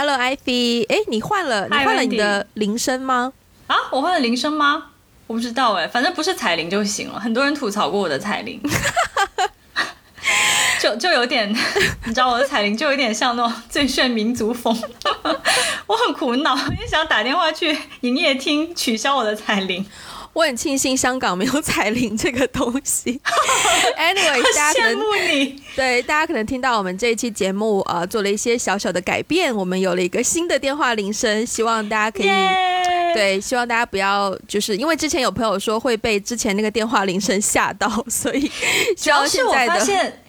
[0.00, 3.34] Hello Ivy，哎，你换了你换了你的铃声吗？
[3.66, 4.92] 啊，我换了铃声吗？
[5.26, 7.20] 我不知道哎，反正不是彩铃就行了。
[7.20, 8.58] 很多人吐槽过我的彩铃，
[10.80, 11.54] 就就有点，
[12.06, 14.74] 你知道我的彩铃就有点像那种最炫民族风，
[15.86, 19.84] 我很苦恼，也想打电话去营业厅取消我的彩铃。
[20.32, 23.20] 我很庆幸香港没有彩铃这个东西。
[23.98, 25.62] Anyway，大家羡慕你。
[25.76, 32.30] 对，大家可能听到我们这一期节目呃做了一些小小的改变，我们有了一个新的电话铃声，希望大家可以
[33.12, 38.50] 对，希望大家不要就是因为之前有朋友说会被之前那个电话铃声吓到，所以
[38.96, 40.22] 主要是我发现，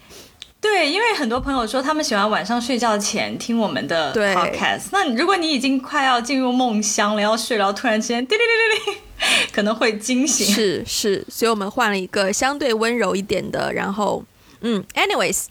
[0.60, 4.82] 对，因为很多朋友说他们喜欢晚上睡觉前听我们的 podcast。
[4.90, 8.98] 那如果你已经快要进入梦乡了，要睡了，突然之间滴滴滴滴滴。
[9.52, 14.24] 可能会惊醒，是是，所以我们换了一个相对温柔一点的，然后，
[14.60, 15.44] 嗯，anyways，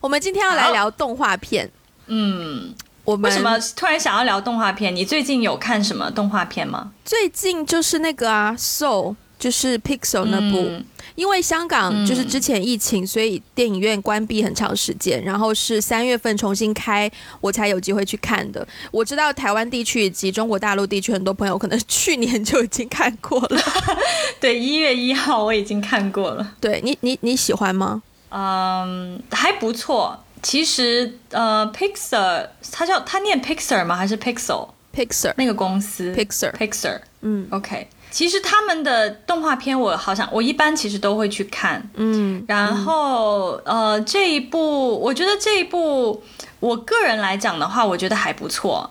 [0.00, 1.70] 我们今天要来聊动画片，
[2.06, 4.94] 嗯，我们为什么突然想要聊动画片？
[4.94, 6.92] 你最近有看什么动画片吗？
[7.04, 10.70] 最近就是那个啊，Soul，就是 Pixel 那部。
[11.16, 17.08] 因为香港就是之前疫情，所以电影院关闭很长时间，然后是三月份重新开，
[17.40, 18.66] 我才有机会去看的。
[18.90, 23.60] 我知道台湾地区以及中国大陆地区很多朋友可能去年就已经看过了。
[24.40, 26.54] 对，一月一号我已经看过了。
[26.60, 28.02] 对你，你你喜欢吗？
[28.30, 30.18] 嗯，还不错。
[30.42, 33.94] 其实呃，Pixel，它叫它念 Pixel 吗？
[33.94, 37.00] 还是 Pixel？Pixel 那个公司，Pixel，Pixel。
[37.20, 37.86] 嗯，OK。
[38.14, 46.22] 其实他们的动画片我好像我一般其实都会去看，嗯，然后呃这一部我觉得这一部
[46.60, 48.88] 我个人来讲的话，我觉得还不错，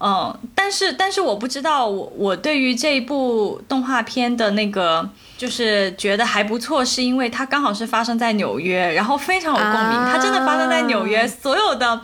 [0.00, 12.00] 嗯，但是但是我不知道我我对于这一部动画片的那个就是觉得还不错，是因为它刚好是发生在纽约，然后非常有共鸣，它真的发生在纽约，所有的。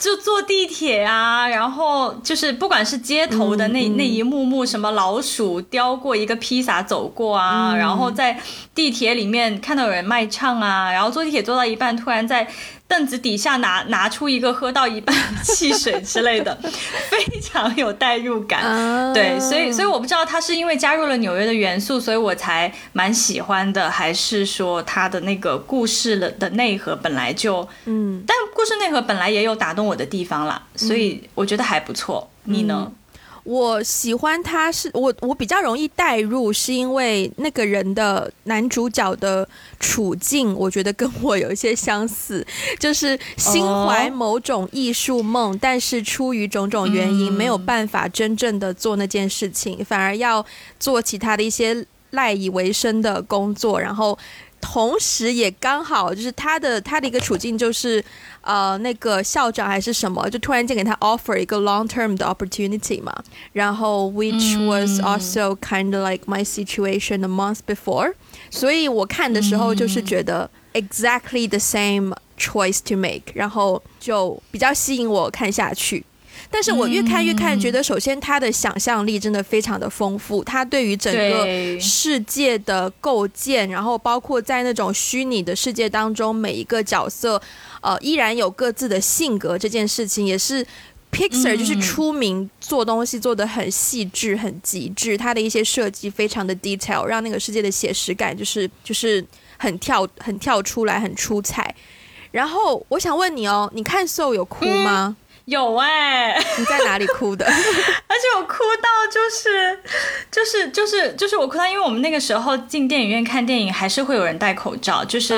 [0.00, 8.40] 就坐地铁啊，然后就是不管是街头的那那一幕幕，什么老鼠叼过一个披萨走过啊，然后在
[8.74, 12.48] 地铁里面看到有人卖唱啊，然后坐地铁坐到一半，突然在。
[12.90, 16.58] 凳子底下拿拿出一个喝到一半汽水之类的，
[17.08, 19.14] 非常有代入感。
[19.14, 32.28] 对，所以所以我不知道他是因为加入了纽约的元素，所以我才蛮喜欢的，还是说他的那个故事的的内核本来就嗯，但故事内核本来也有打动我的地方啦，所以我觉得还不错。
[32.44, 32.90] 你呢？
[33.50, 39.46] 我喜欢他，是我我比较容易代入，是因为那个人的男主角的
[39.80, 42.46] 处境，我觉得跟我有一些相似，
[42.78, 50.46] 就是心怀某种艺术梦，但是出于种种原因没有办法真正的做那件事情，反而要
[50.78, 54.16] 做其他的一些赖以为生的工作，然后。
[54.60, 58.04] 同时，也刚好就是他的他的一个处境，就是
[58.42, 63.12] 呃，那个校长还是什么，就突然间给他 offer 一个 long term 的 opportunity 嘛。
[63.52, 68.14] 然后，which was also kind of like my situation a month before。
[68.50, 76.04] 所以我看的时候就是觉得 exactly the same choice to make，然后就比较吸引我看下去。
[76.52, 87.40] 但是我越看越看，觉得首先他的想象力真的非常的丰富，他对于整个世界的构建，然后包括在那种虚拟的世界当中，每一个角色，
[87.80, 90.66] 呃，依然有各自的性格，这件事情也是
[91.12, 99.24] Pixar 就是出名做东西做的很细致、很极致，他的一些设计非常的 detail，让那个世界的写实感就是就是
[99.56, 101.74] 很跳很跳出来，很出彩。
[102.32, 105.16] 然后我想问你哦，你看 Soul 有哭吗？
[105.50, 107.44] 有哎，你在哪里哭的？
[107.50, 109.78] 而且我哭到就是，
[110.30, 115.34] 就是就是就是我哭到，因为我们那个时候进电影院看电影，还是会有人戴口罩，就是。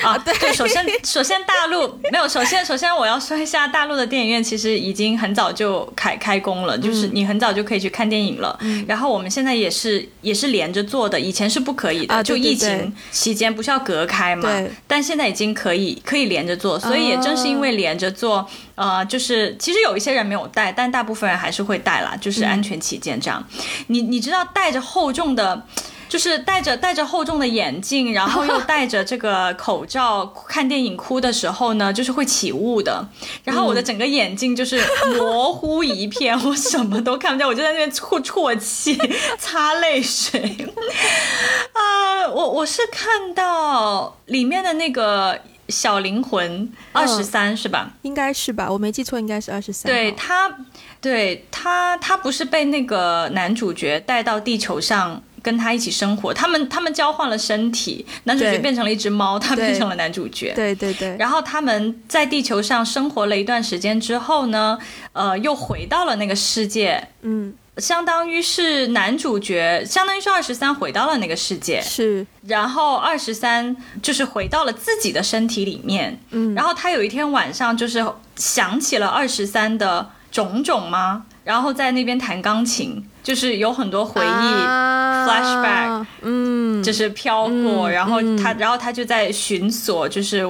[0.00, 8.58] 啊，对，首先，首先大陆 没有，首先，首先我要说一下，大陆的电影院其实已经很早就开开工了，就是你很早就可以去看电影了。
[8.88, 14.48] 然后我们现在也是也是连着做的，以前是不可以的，就疫情期间不是要隔开嘛？
[14.86, 23.46] 但现在已经可以可以连着做，所以也正是因为连着做，呃，就是其实有一些人没有带，但大部分人还是会带啦，就是安全起见这样。
[23.88, 25.66] 你你知道带着厚重的。
[26.12, 33.02] 就是戴着戴着厚重的眼镜，然后又戴着这个口罩看电影，哭的时候呢， 就是会起雾的。
[33.44, 34.78] 然后我的整个眼睛就是
[35.16, 38.94] 模糊一片，我什么都看不见，我就在那边啜啜泣、
[39.38, 40.54] 擦泪水。
[41.72, 47.90] 啊，我我是看到里面的那个小灵魂二十三是吧？
[48.02, 49.90] 应该是吧，我没记错，应该是二十三。
[49.90, 50.58] 对他，
[51.00, 55.22] 对他，他不是被那个男主角带到地球上。
[55.42, 60.52] 跟他一起生活，他们他们交换了身体，男主角变成了一只猫，他变成了男主角。
[60.54, 61.16] 对对对。
[61.18, 64.78] 然后他们在地球上生活了一段时间之后呢，
[65.12, 67.08] 呃，又回到了那个世界。
[67.22, 67.52] 嗯。
[67.78, 78.04] 相当于是男主角，相当于是二十三回到了那个世界，是，然后二十三就是回到了自己的身体里面，嗯，然后他有一天晚上就是
[78.36, 81.24] 想起了二十三的种种吗？
[81.44, 90.44] 然后在那边弹钢琴，就是有很多回忆，flashback，嗯，就是飘过，然后他，然后他就在寻索，就是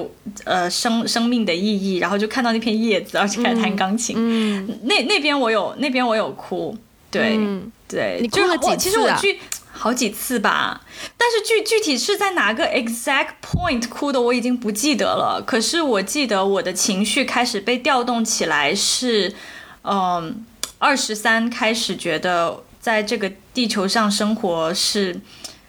[0.44, 6.76] 呃生生命的意义，然后就看到那片叶子，而且开始弹钢琴，嗯，那那边我有那边我有哭。
[7.10, 7.38] 对
[7.86, 8.76] 对，你哭了几次啊？
[8.76, 9.38] 其实我去
[9.70, 10.80] 好几次吧，
[11.18, 15.42] 但是具具体是在哪个 exact point 哭的，我已经不记得了。
[15.46, 19.34] 可是我记得我的情绪开始被调动起来，是
[19.84, 20.42] 嗯，
[20.82, 25.20] 二十三开始觉得在这个地球上生活是。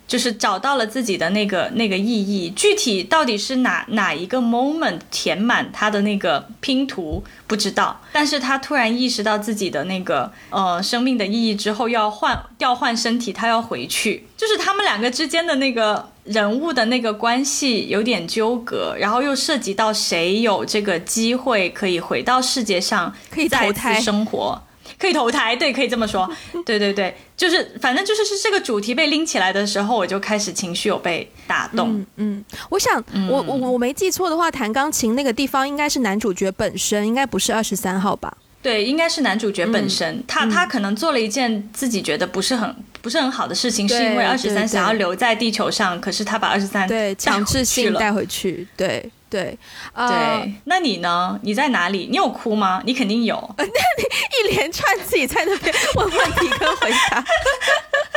[0.06, 24.62] 就是找到了自己的那个那个意义，具体到底是哪哪一个 moment 填满他的那个拼图不知道，但是他突然意识到自己的那个呃生命的意义之后，要换调换身体，他要回去，就是他们两个之间的那个人物的那个关系有点纠葛，然后又涉及到谁有这个机会可以回到世界上，可以再次生活。
[25.00, 26.30] 可以投胎，对，可以这么说，
[26.66, 32.06] 对对对，就是反正就是是这个主题被拎起来的时候，我就开始情绪有被打动。
[32.16, 38.36] 嗯，我想我我我没记错的话，弹钢琴那个地方应该是男主角本身，应该不是二十三号吧？
[38.64, 49.12] 对，应该是男主角本身，他他可能做了一件自己觉得不是很不是很好的事情，是因为二十三想要留在地球上，可是他把二十三对强制性带回去，对。
[49.34, 49.58] 对，
[49.96, 51.40] 对，那你呢？
[51.42, 52.08] 你在哪里？
[52.08, 52.84] 你有哭吗？
[52.86, 53.56] 你肯定有。
[53.58, 57.26] 那你一连串自己在那边问问题跟回答。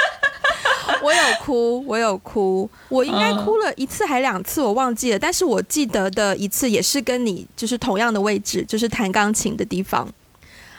[1.00, 5.19] 我有哭，我有哭，我应该哭了一次还两次，我忘记了。
[5.19, 10.06] 但是我记得的一次也是跟你就是同样的位置，就是弹钢琴的地方。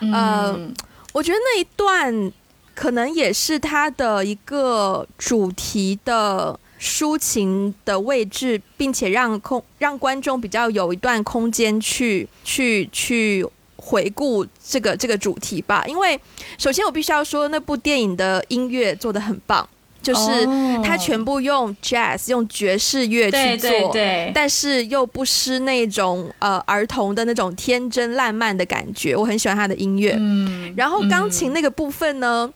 [0.01, 0.73] 嗯，
[1.13, 2.31] 我觉得那一段
[2.75, 6.59] 可能也是他的一个主题的。
[6.79, 13.43] 抒情的位置，并且让空让观众比较有一段空间去去去
[13.77, 15.83] 回顾这个这个主题吧。
[15.87, 16.21] 因为
[16.59, 19.67] 首先我必须要说，那部电影的音乐做的很棒，
[20.01, 20.45] 就是
[20.83, 29.15] 他全部用 jazz 用爵士乐去做，对但是又不失那种呃儿童的那种天真烂漫的感觉。
[29.15, 30.15] 我很喜欢他的音乐。
[30.17, 32.51] 嗯，然后钢琴那个部分呢？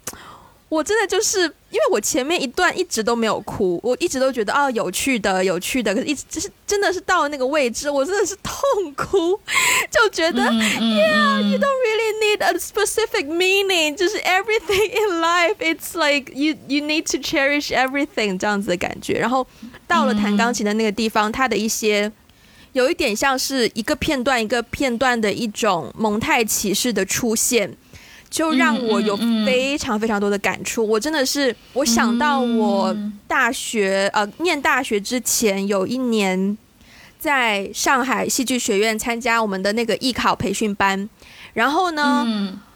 [0.70, 8.56] 我真的就是因为我前面一段一直都没有哭，我一直都觉得啊有趣的有趣的，可是一直就是真的是到了那个位置，我真的是痛
[8.96, 9.38] 哭，
[9.90, 11.60] 就觉得 Yeah
[12.56, 19.14] a specific meaning，就是 everything in life it's like you you need to cherish everything 这样子的感觉。
[19.20, 19.46] 然后
[19.88, 22.12] 到了弹钢琴的那个地方，它的一些
[22.74, 27.78] 有一点像是一个片段一个片段的一种蒙太奇式的出现。
[28.30, 30.88] 就让我有非常非常多的感触。
[30.88, 32.96] 我真的是，我想到我
[33.28, 36.58] 大学呃念大学之前有一年，
[37.20, 41.10] 在上海戏剧学院参加我们的那个艺考培训班。
[41.54, 42.26] 然后呢，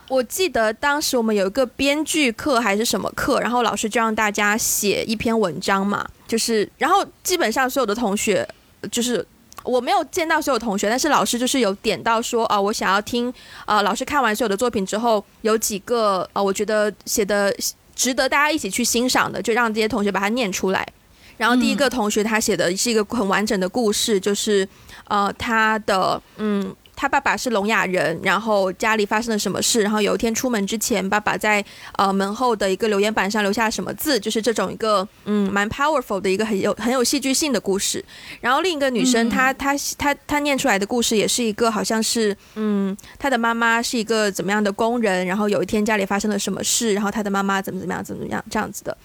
[0.08, 8.48] 我记得当时我们有一个编剧课还是什么课，然后老师就让大家写一篇文章嘛，就是然后基本上所有的同学
[8.92, 9.26] 就是。
[9.64, 13.34] 我没有见到所有同学，但是老师就是有点到说，啊，我想要听，
[13.66, 17.52] 呃，老师看完所有的作品之后，有几个，呃，我觉得写的
[17.96, 20.88] 值得大家一起去欣赏的，就让这些同学把它念出来。
[21.36, 24.70] 然后第一个同学他写的是一个很完整的故事，就是，
[25.08, 26.72] 呃，他的，嗯。
[26.96, 29.82] 他爸爸是聋哑人，然后家里发生了什么事？
[29.82, 31.64] 然后有一天出门之前，爸爸在
[31.98, 34.20] 呃门后的一个留言板上留下什么字？
[34.20, 38.04] 就是这种一个嗯蛮 powerful 的一个很有很有戏剧性的故事。
[38.40, 48.98] 然后另一个女生，她她她她念出来的故事也是一个好像是嗯她的妈妈是一个怎么样的工人，然后有一天家里发生了什么事，然后她的妈妈怎么怎么样怎么样这样子的。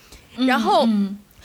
[0.47, 0.87] 然后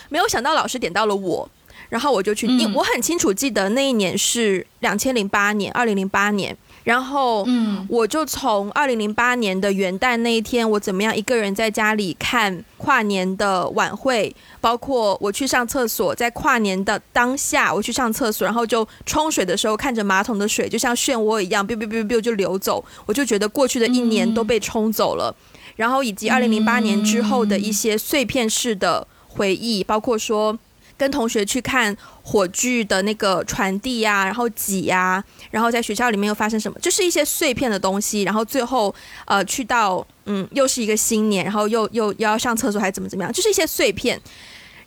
[0.09, 1.49] 没有想到老师点到了我。
[1.89, 6.55] 然后我就去，因我很清楚记得那一年是两千零八年，二零零八年。
[6.83, 25.35] 然后，嗯，我就从二零零八年的元旦那一天，我怎么样一个人在家里看跨年的晚会，包括我去上厕所，在跨年的当下我去上厕所，然后就冲水的时候看着马桶的水就像漩涡一样，biu biu biu biu 就流走，我就觉得过去的一年都被冲走了。
[25.75, 30.59] 然后以及二零零八年之后的一些碎片式的回忆，包括说。
[30.97, 38.93] 跟同学去看火炬的那个传递呀，然后挤呀，然后在学校里面又发生什么，就是一些碎片的东西，然后最后
[39.25, 44.19] 呃去到嗯又是一个新年，然后又又又要上厕所还是怎么怎么样，就是一些碎片。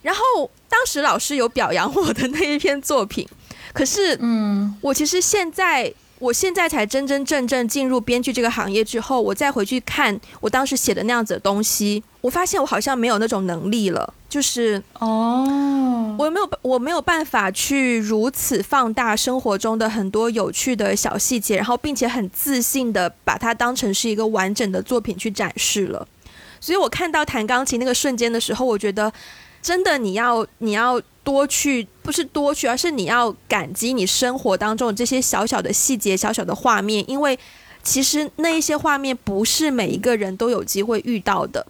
[0.01, 3.27] 然后当时老师有表扬我的那一篇作品，
[3.73, 5.93] 可是嗯，我其实现在。
[6.19, 14.13] 我现在才真真正正进入编剧这个行业之后，我再回去看我当时写的那样子的东西，我发现我好像没有那种能力了。
[14.29, 26.07] 就是哦，我没有我没有办法去如此放大生活中的很多有趣的小细节，然后并且很自信的把它当成是一个完整的作品去展示了。
[26.61, 29.11] 所以我看到弹钢琴那个瞬间的时候，我觉得
[29.61, 31.01] 真的你要你要。
[31.21, 37.37] 多去不是多去，而是你要感激你生活当中这些小小的细节、小小的画面，因为
[37.83, 41.63] 其实那一些画面不是每一个人都有机会遇到的。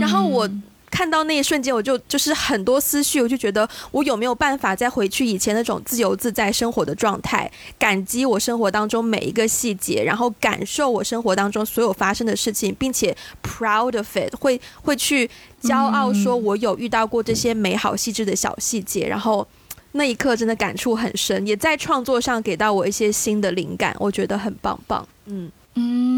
[0.00, 0.50] 然后我。
[0.90, 15.28] 看到那一瞬间，我就就是很多思绪，我就觉得我有没有办法再回去以前那种自由自在生活的状态，感激我生活当中每一个细节，然后感受我生活当中所有发生的事情，并且 proud of it，会会去
[15.62, 19.46] 骄傲说我有遇到过这些美好细致的小细节，然后
[19.92, 25.50] 那一刻真的感触很深，也在创作上给到我一些新的灵感，我觉得很棒棒，嗯。
[25.74, 26.17] 嗯。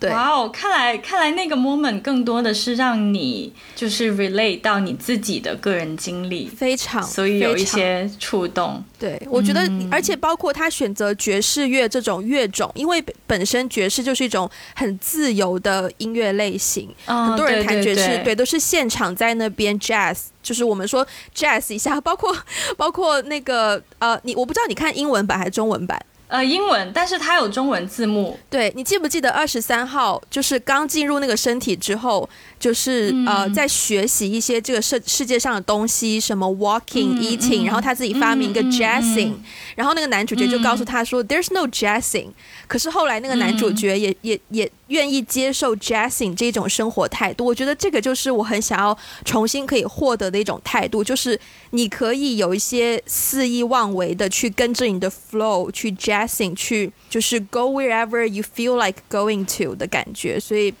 [0.00, 8.82] 对，哇哦，看来看来那个 moment 更多的是让你就是 relate 到你自己的个人经历，非常，所以有一些触动。
[8.98, 22.34] 对，我觉得，而且包括他选择爵士乐这种乐种，因为本身爵士就是一种很自由的音乐类型，很多人弹爵士，对，都是现场在那边 jazz，就是我们说 jazz 一下，包括
[22.76, 26.00] 包括那个呃，你我不知道你看英文版还是中文版。
[26.30, 28.38] 呃，英文，但是它有中文字幕。
[28.48, 32.28] 对你记不记得二十三号，就是刚进入那个身体之后，
[32.60, 39.32] 就是呃，在学习一些这个世世界上的东西，什么 walking eating，然后他自己发明一个 jazzing，
[39.74, 42.28] 然后那个男主角就告诉他说，there's no jazzing。
[42.68, 47.46] 可是后来那个男主角也也也愿意接受 jazzing 这种生活态度。
[47.46, 51.40] 我觉得这个就是我很想要重新可以获得的一种态度，就是
[51.70, 60.38] 你可以有一些肆意妄为的去跟着你的 flow 去 jazzing，去就是 go wherever you feel like going to 的感觉。
[60.38, 60.74] 所以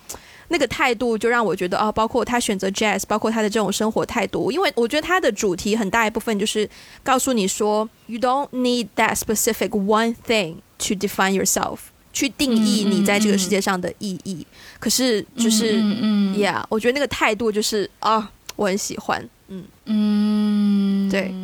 [0.50, 6.68] 那个态度就让我觉得哦，包括他选择 jazz，包括他的这种生活态度，因为我觉得他的主题很大一部分就是
[7.02, 10.56] 告诉你说，you don't need that specific one thing。
[10.82, 11.78] to define yourself，
[12.10, 14.46] 去定义你在这个世界上的意义。
[14.78, 19.22] 可是就是嗯，yeah，我觉得那个态度就是啊，我很喜欢。
[19.48, 21.34] 嗯嗯，对。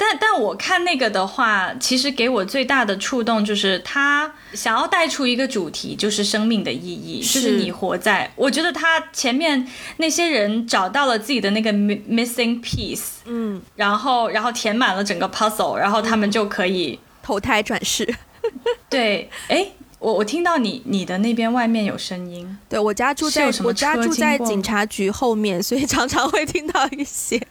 [0.00, 8.32] 但但我看那个的话，其实给我最大的触动就是他想要带出一个主题，就是生命的意义，就是你活在。
[8.36, 18.14] 我觉得他前面那些人找到了自己的那个 missing piece，嗯，然后然后填满了整个 puzzle，然后他们就可以投胎转世。
[18.88, 19.66] 对，哎，
[19.98, 22.56] 我我听到你你的那边外面有声音。
[22.68, 27.44] 对我家住在我家住在警察局后面，所以常常会听到一些。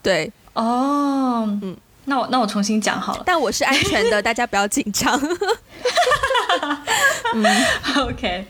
[0.00, 3.22] 对，哦，嗯，那我那我重新讲好了。
[3.24, 5.18] 但我是安全的， 大家不要紧张。
[7.34, 7.64] 嗯
[7.96, 8.46] ，OK，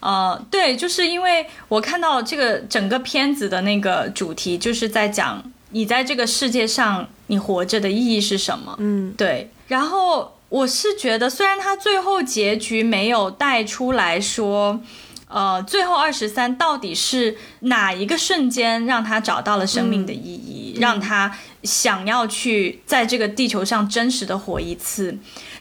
[0.00, 8.76] 呃，对，就是因为我看到这个整个片子的那个主题，就是在讲你在这个世界上你活着的意义是什么。
[8.78, 10.34] 嗯，对，然后。
[10.50, 14.80] 我是觉得，虽然他最后结局没有带出来说，
[15.28, 25.18] 呃，最后二十三到底是哪一个瞬间让他找到了生命的意义，让他想要去在这个地球上真实的活一次。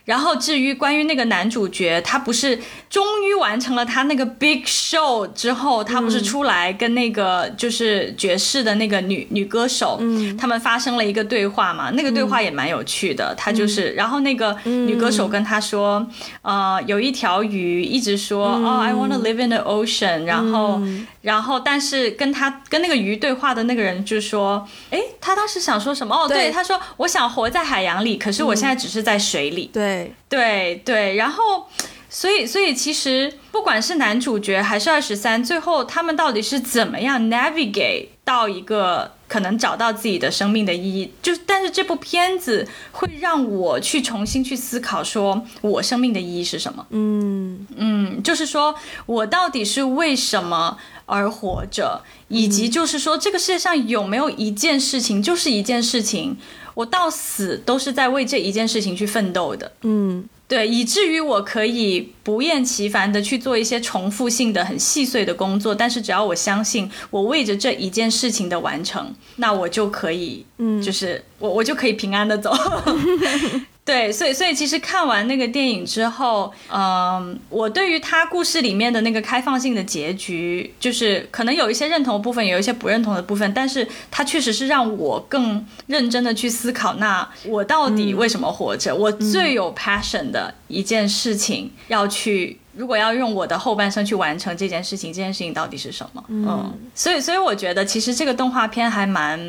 [0.08, 2.58] 然后至于关于那个男主角，他不是
[2.90, 11.92] 终于完成了他那个 big show 之后，他不是出来跟那个就是爵士的那个女女歌手，嗯他们发生了一个对话嘛？
[11.92, 13.36] 那个对话也蛮有趣的。
[13.38, 16.08] 他就是，然后那个女歌手跟他说，
[16.42, 20.24] 呃，有一条鱼一直说，哦，I wanna live in the ocean。
[20.24, 20.82] 然后，
[21.22, 26.16] 然后，但是跟他跟那个鱼对话的那个人就说，哎，他当时想说什么？
[26.16, 29.70] 哦，对，他说我想活在海洋里，可是我现在只是在水里。
[29.74, 29.97] 对。
[30.30, 31.68] 对对，然后，
[32.10, 41.12] 所以所以其实不管是男主角还是二十三，最后他们到底是怎么样 navigate 到一个可能找到自己的生命的意义？
[41.22, 46.86] 就但是这部片子会让我去重新去思考，说我生命的意义是什么？
[46.90, 48.76] 嗯嗯，就是说
[49.06, 56.38] 我到底是为什么而活着，以及就是说这个世界上有没有一件事情，就是一件事情。
[56.78, 59.72] 我到死都是在为这一件事情去奋斗的。
[59.82, 72.54] 嗯对，以至于我可以不厌其烦的去做一些重复性的、很细碎的工作，但是只要我相信我为着这一件事情的完成，那我就可以，嗯，就是我我就可以平安的走。
[73.88, 88.94] 对，所以所以其实看完那个电影之后，嗯，我对于他故事里面的那个开放性的结局，就是可能有一些认同的部分，有一些不认同的部分，但是它确实是让我更认真的去思考，那我到底为什么活着？
[88.94, 92.60] 我最有 passion 的一件事情要去。
[92.78, 96.24] 如果要用我的后半生去完成这件事情，这件事情到底是什么？
[96.28, 99.40] 嗯，所以，所以我觉得其实这个动画片还蛮，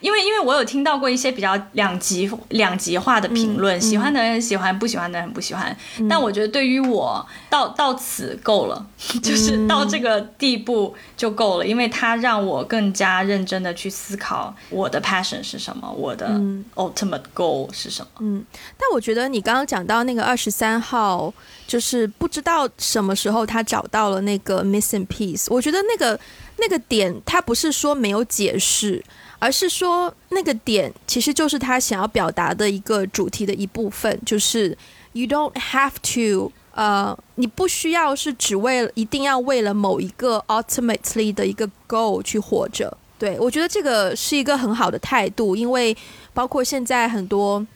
[0.00, 5.74] 因为，因为我有听到过一些比较两极两极化的评论，喜欢的人喜欢，不喜欢的人不喜欢。
[6.08, 8.86] 但我觉得对于我到到此够了，
[9.22, 16.28] 就是到这个地步就够了，因为它让我更加认真的去思考我的 passion 是什么，我的
[16.74, 18.08] ultimate goal 是什么。
[18.20, 18.44] 嗯，
[18.76, 21.32] 但我觉得你刚刚讲到那个二十三号。
[21.66, 25.46] 就是不知道什么时候他找到了那个 missing piece。
[25.48, 26.18] 我觉得那个
[26.58, 29.02] 那个点，他不是说没有解释，
[29.38, 34.20] 而是说那个点其实就是他想要表达的一个主题的一部分。
[34.24, 34.76] 就是
[35.12, 42.96] you don't have to，呃，你不需要是只为了一定要为了某一个 ultimately 的一个 goal 去活着。
[43.18, 45.96] 对我觉得这个是一个很好的态度，因为
[46.32, 47.66] 包括现在很多。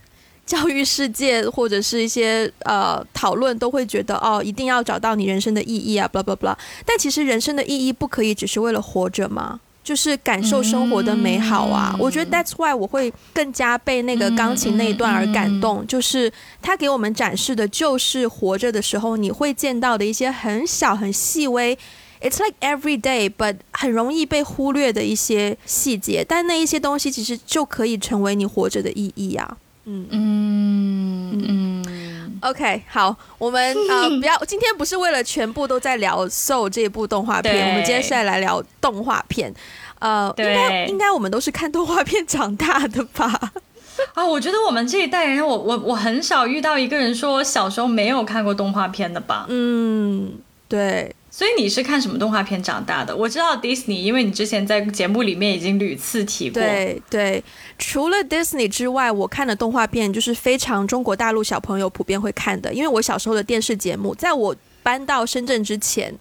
[0.49, 6.57] 教育世界或者是一些呃讨论都会觉得哦，一定要找到你人生的意义啊，blah blah blah。
[6.87, 9.61] 但其实人生的意义不可以只是为了活着吗？
[9.85, 11.95] 就是感受生活的美好啊。
[11.99, 21.79] 我觉得 that's why 我会更加被那个钢琴那一段而感动，就是他给我们展示的就是活着的时候你会见到的一些很小很细微
[22.23, 29.59] ，it's like every day but 很容易被忽略的一些细节，但那一些东西其实就可以成为你活着的意义啊。
[29.91, 39.53] 嗯嗯嗯，OK，好，我们呃 不要，今天不是为了全部都在聊《Soul》这部动画片，我们今天是来聊动画片。
[40.01, 43.53] 呃，应该应该我们都是看动画片长大的吧？
[44.15, 49.47] 啊，我觉得我们这一代人，我我我很少遇到一个人说小时候没有看过动画片的吧？
[49.49, 50.35] 嗯，
[50.69, 51.15] 对。
[51.39, 53.17] 所以你是看什么动画片长大的？
[53.17, 56.61] 我知道 Disney，因为你之前在节目里面已经屡次提过。
[56.61, 57.45] 对对，
[57.79, 62.75] 除了 Disney 之外，我看的动画片就是非常中国大陆小朋友普遍会看的。
[62.75, 66.13] 因为我小时候的电视节目，在我搬到深圳之前，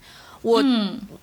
[0.44, 0.64] 我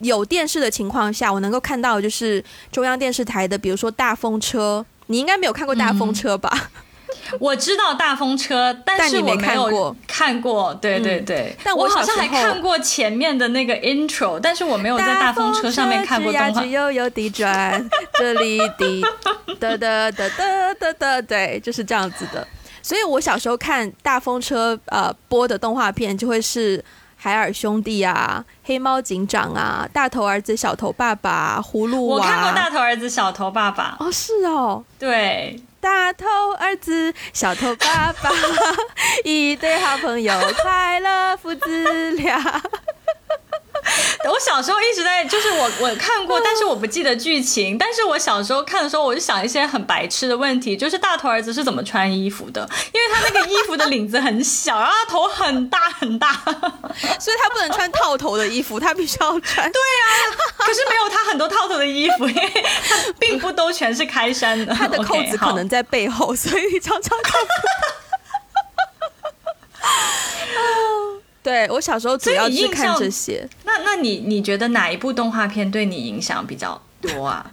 [0.00, 6.72] 有电视的情况下，我能够看到就是中央电视台的，比如说大风车，你应该没有看过大风车吧？
[7.40, 10.74] 我知道大风车，但是我没有看过。
[10.80, 16.50] 对对对，但我好像还看过前面的那个 intro，但是我没有在大风车上面看过动画。
[16.50, 19.02] 大悠悠地转，这里的
[19.58, 22.46] 哒哒哒哒哒哒，对，就是这样子的。
[22.82, 26.84] 所以我小时候看大风车呃播的动画片，就会是
[27.16, 32.16] 海尔兄弟啊、黑猫警长啊、大头儿子小头爸爸、葫芦娃。
[32.16, 33.96] 我看过大头儿子小头爸爸。
[33.98, 35.58] 哦，是哦，对。
[35.84, 36.26] 大头
[36.58, 38.30] 儿子，小头爸爸，
[39.22, 42.40] 一对好朋友，快乐父子俩。
[44.24, 47.76] 我小时候一直在，就是我我看过，但是我不记得剧情。
[47.76, 52.68] 但是我小时候看的时候，我就想一些很白痴的问题，就是大头儿子是怎么穿衣服的？
[52.92, 56.32] 因为他那个衣服的领子很小，然后他头很大很大，
[57.20, 59.70] 所以他不能穿套头的衣服，他必须要穿。
[59.70, 60.08] 对啊，
[60.56, 67.54] 可是没有他很多套头的衣服，因为他并不都全是开衫的， 他的扣子可能在背后，所以常常看不到。
[71.44, 73.48] 对我小时候主要是看这些。
[73.64, 77.52] 那那你你觉得哪一部动画片对你影响比较多啊？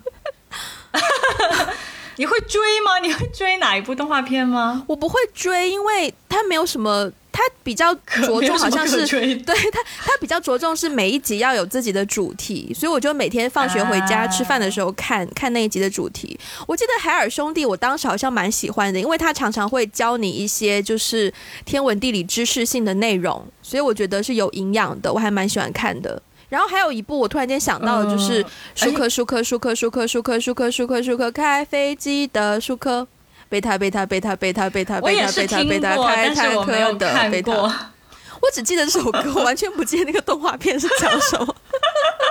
[2.17, 2.99] 你会追吗？
[2.99, 4.83] 你会追哪一部动画片吗？
[4.87, 7.11] 我不会追，因为它没有什么。
[7.33, 16.37] 它比较着重，好像是对它，它比较着重是每一集要有自己的主题，所以我就每天放学回家吃饭的时候看看那一集的主题。
[16.67, 26.21] 我记得海尔兄弟，我当时好像蛮喜欢的，因为他常常会教你一些就是天文地理知识性的内容，所以我觉得是有营养的，我还蛮喜欢看的。
[26.49, 33.07] 然后还有一部我突然间想到的就是舒克舒克舒克舒克舒克舒克舒克舒克开飞机的舒克。
[33.47, 37.53] 贝塔贝塔贝塔贝塔贝塔贝塔贝塔贝塔开坦克的贝塔，
[38.41, 41.55] 我只记得这首歌， 我完全不记得那个动画片是讲什么。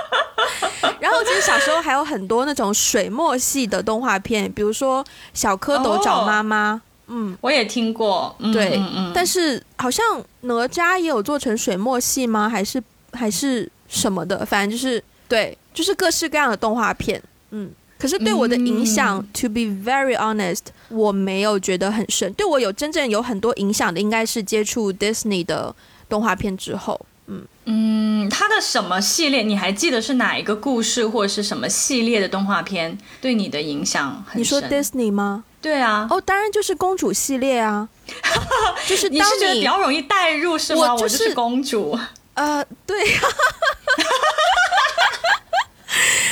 [0.99, 6.79] 然后其实小时候还有很多那种水墨系的动画片，比如说小蝌蚪找妈妈，
[7.11, 8.81] 嗯，我也听过，对，
[9.13, 10.03] 但是好像
[10.41, 12.47] 哪吒也有做成水墨戏吗？
[12.49, 14.45] 还是还是什么的？
[14.45, 17.21] 反正就是对，就是各式各样的动画片，
[17.51, 17.69] 嗯。
[17.99, 22.33] 可是对我的影响，to be very honest，我没有觉得很深。
[22.33, 25.75] 对我有真正有很多影响的，应该是接触 Disney 的
[26.09, 26.99] 动画片之后。
[27.27, 29.43] 嗯嗯，它的什么系列？
[29.43, 34.39] 你还记得是哪一个故事或者是什么系列的动画片对你的影响很深？
[34.39, 35.43] 你说 Disney 吗？
[35.61, 37.87] 对啊，哦，当然就是公主系列啊，
[38.87, 40.93] 就是你是觉得比较容易代入是吗？
[40.95, 41.97] 我就是公主。
[42.33, 42.97] 呃，对。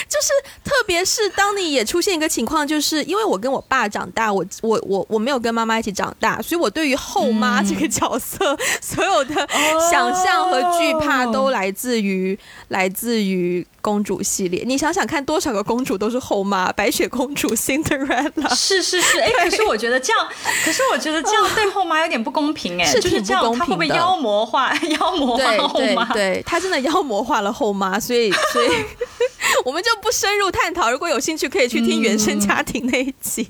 [0.10, 9.48] 就是，特别是当你也出现一个情况，就是因为我跟我爸长大，我我我我没有跟妈妈一起长大，所以我对于后妈这个角色，所有的
[9.92, 12.38] 想象和惧怕都来自于
[12.70, 14.64] 来自于公主系列。
[14.66, 19.20] 你想想看，多少个公主都是后妈，白雪公主、 Cinderella，是是是。
[19.20, 20.28] 哎，可是我觉得这样，
[20.66, 23.88] 可是我觉得这样对后妈有点不公平，哎，是这样，她会不会。
[23.90, 28.70] 妖魔化， 妖魔化后妈，对她真的妖魔化了后妈，所以所以。
[29.66, 33.48] 我们就不深入探讨，如果有兴趣可以去听原生家庭那一集。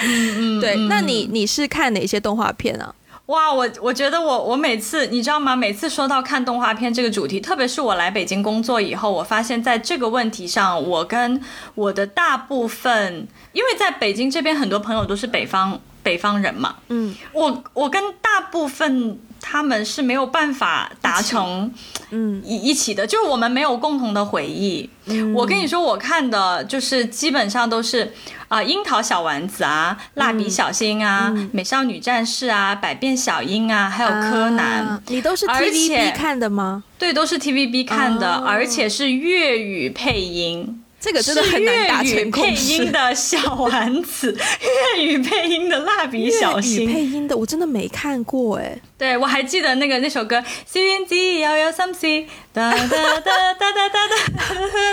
[0.00, 2.94] 嗯嗯，对，那你你是看哪些动画片啊？
[3.26, 5.54] 哇，我我觉得我我每次你知道吗？
[5.54, 11.40] 每次说到看动画片这个主题，特别是我来北京工作以后，我发现在这个问题上，我跟
[11.76, 19.18] 我的大部分，因为在北京这边很多朋友都是北方北方人嘛，嗯，我我跟大部分。
[19.44, 21.68] 他们是没有办法达成，
[22.12, 24.88] 嗯，一一起的，就是我们没有共同的回忆。
[25.34, 28.14] 我跟你说，我看的就是基本上都是
[28.46, 35.02] 啊，樱桃小丸子啊，蜡笔小新啊，美少女战士啊，百变小樱啊，还有柯南。
[35.08, 36.84] 你都是 TVB 看的吗？
[36.96, 40.81] 对，都是 TVB 看的，而且是粤语配音。
[41.02, 44.32] 这个真的很难达成配音的小丸子，
[44.96, 48.78] 粤语配音的蜡笔小新，配音的我真的没看过哎。
[49.02, 54.38] 对，我还记得那个那首歌《幸运机要有 something》，哒哒哒哒哒哒哒哒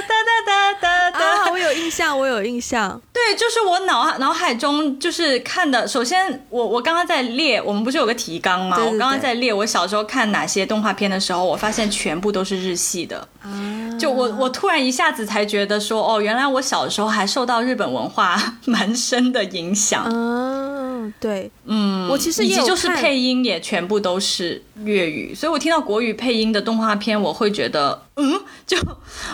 [0.08, 1.52] 哒哒哒哒啊！
[1.52, 3.00] 我有印象，我有印象。
[3.14, 5.88] 对，就是我脑脑海中就是看的。
[5.88, 8.78] 首先，我我刚刚在列，我们不是有个提纲吗？
[8.80, 13.28] 我刚刚在列我小时候看哪些动画片的时候，我发现全部都是日系的。
[13.44, 13.52] 啊！
[14.00, 20.06] 就我我突然一下子才觉得说，哦，原来我小时候还受到日本文化 蛮深的影响。
[20.10, 23.99] 嗯，对，嗯，我其实以及就是配音也全部。
[24.00, 28.78] 都是粤语，所以我听到国语配音的动画片，我会觉得，嗯， 就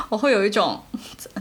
[0.10, 0.82] 我会有一种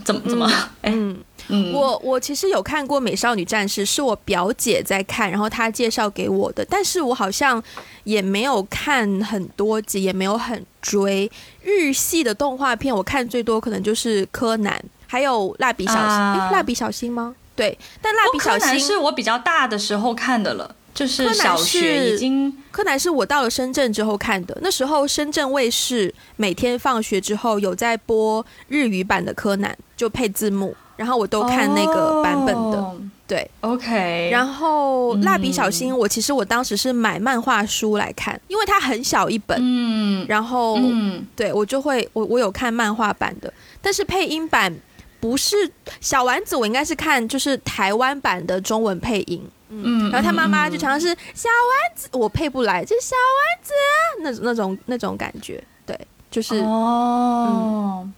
[0.05, 0.47] 怎么怎么，
[0.83, 1.19] 哎嗯。
[1.49, 7.63] 嗯，我我其实有看过《美少女战士》，是我表姐在看，然后她介绍给我的，但是我好像
[8.05, 11.31] 也没有看很多集，也没有很追。
[11.63, 16.09] 日系的动画片，我看最多可能就是柯南，还有蜡笔小新，
[16.51, 17.37] 蜡笔小新吗？
[17.55, 20.75] 对，但蜡笔小新是我比较大的时候看的了。
[20.95, 24.57] 就是小学已经，柯南是我到了深圳之后看的。
[24.63, 32.95] 那时候深圳卫视每天放学之后有在播日语版的柯南，就配字幕，然后我都看那个版本的。
[33.27, 34.29] 对，OK。
[34.31, 39.59] 然后蜡笔小新，我其实我当时是买漫画书来看，因为它很小一本。
[39.61, 40.25] 嗯。
[40.29, 43.53] 然后，嗯，对我就会我我有看漫画版的，
[43.83, 44.73] 但是配音版
[45.19, 45.57] 不是
[46.01, 49.43] 小丸子，我应该是看就是台湾版的中文配音。
[49.83, 53.73] 嗯，然后他妈妈就常常是小丸子，我配不来，就小丸子
[54.21, 55.99] 那那种那种感觉，对，
[56.31, 58.09] 就是哦。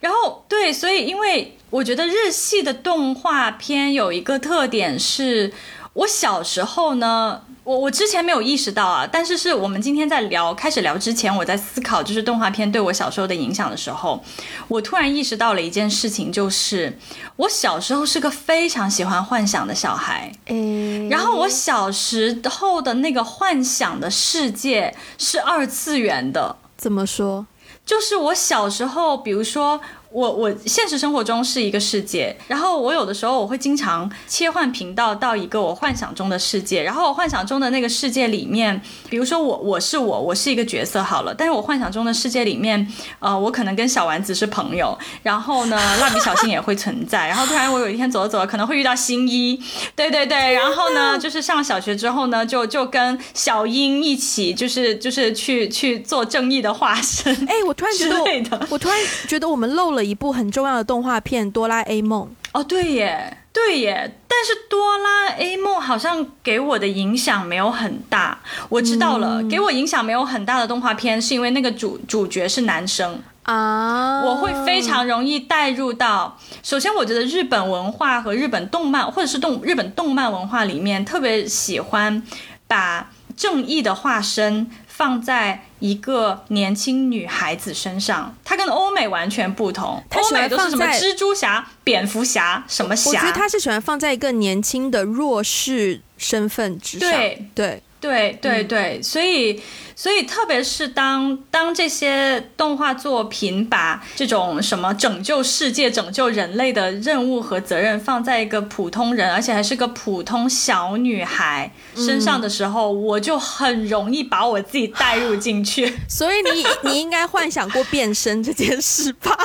[0.00, 5.52] 然后对，所以因为我觉得日系的动画片有一个特点是，
[5.94, 7.42] 我小时候呢。
[7.64, 14.22] 我我之前没有意识到啊，但是是我们今天在聊开始聊之前，我在思考就是动画片对我小时候的影响的时候，
[14.66, 16.98] 我突然意识到了一件事情，就是
[17.36, 27.46] 我小时候是个非常喜欢幻想的小孩，嗯，然后我小时候的那个幻想的世界是二次元的，怎么说？
[27.86, 29.80] 就是我小时候，比如说。
[30.12, 42.86] 我我现实生活中是一个世界，然后我有的时候我会经常切换频道到一个我幻想中的世界，然后我幻想中的那个世界里面，比如说我我是我我是一个角色好了，但是我幻想中的世界里面，
[43.20, 49.58] 呃，我可能跟小丸子是朋友，然后呢，蜡笔小新也会存在，然后突然我有一天走着走着可能会遇到新一，
[49.96, 60.01] 对对对，然后呢，就是上小学之后呢，就就跟小樱一起，就是就是去去做正义的化身，哎，我突然觉得，我突然觉得我们漏了。
[60.04, 68.38] 一部很重要的动画片《哆啦 A 梦》哦，对耶，对耶，但是哆啦 A 梦好像给我的影响没有很大。
[68.68, 76.38] 我知道了，给我影响没有很大的动画片，是因为那个主主角是男生啊，我会非常容易带入到。
[76.62, 82.22] 首先，我觉得日本文化和日本动漫，或者是动日本动漫文化里面，特别喜欢
[82.68, 84.70] 把正义的化身。
[85.02, 90.00] 放在一个年轻女孩子身上，它跟欧美完全不同。
[90.14, 93.10] 欧美都是什么蜘蛛侠、蝙蝠侠什么侠？
[93.10, 97.10] 我觉得他是喜欢放在一个年轻的弱势身份之上。
[97.10, 99.60] 对对对对对，所以。
[99.94, 115.98] 所以，特别是当当这些动画作品把这种什么拯救世界、拯救人类的任务和责任放在一个普通人，而且还是个普通小女孩身上的时候，我就很容易把我自己带入进去。
[116.08, 119.36] 所以，你你应该幻想过变身这件事吧？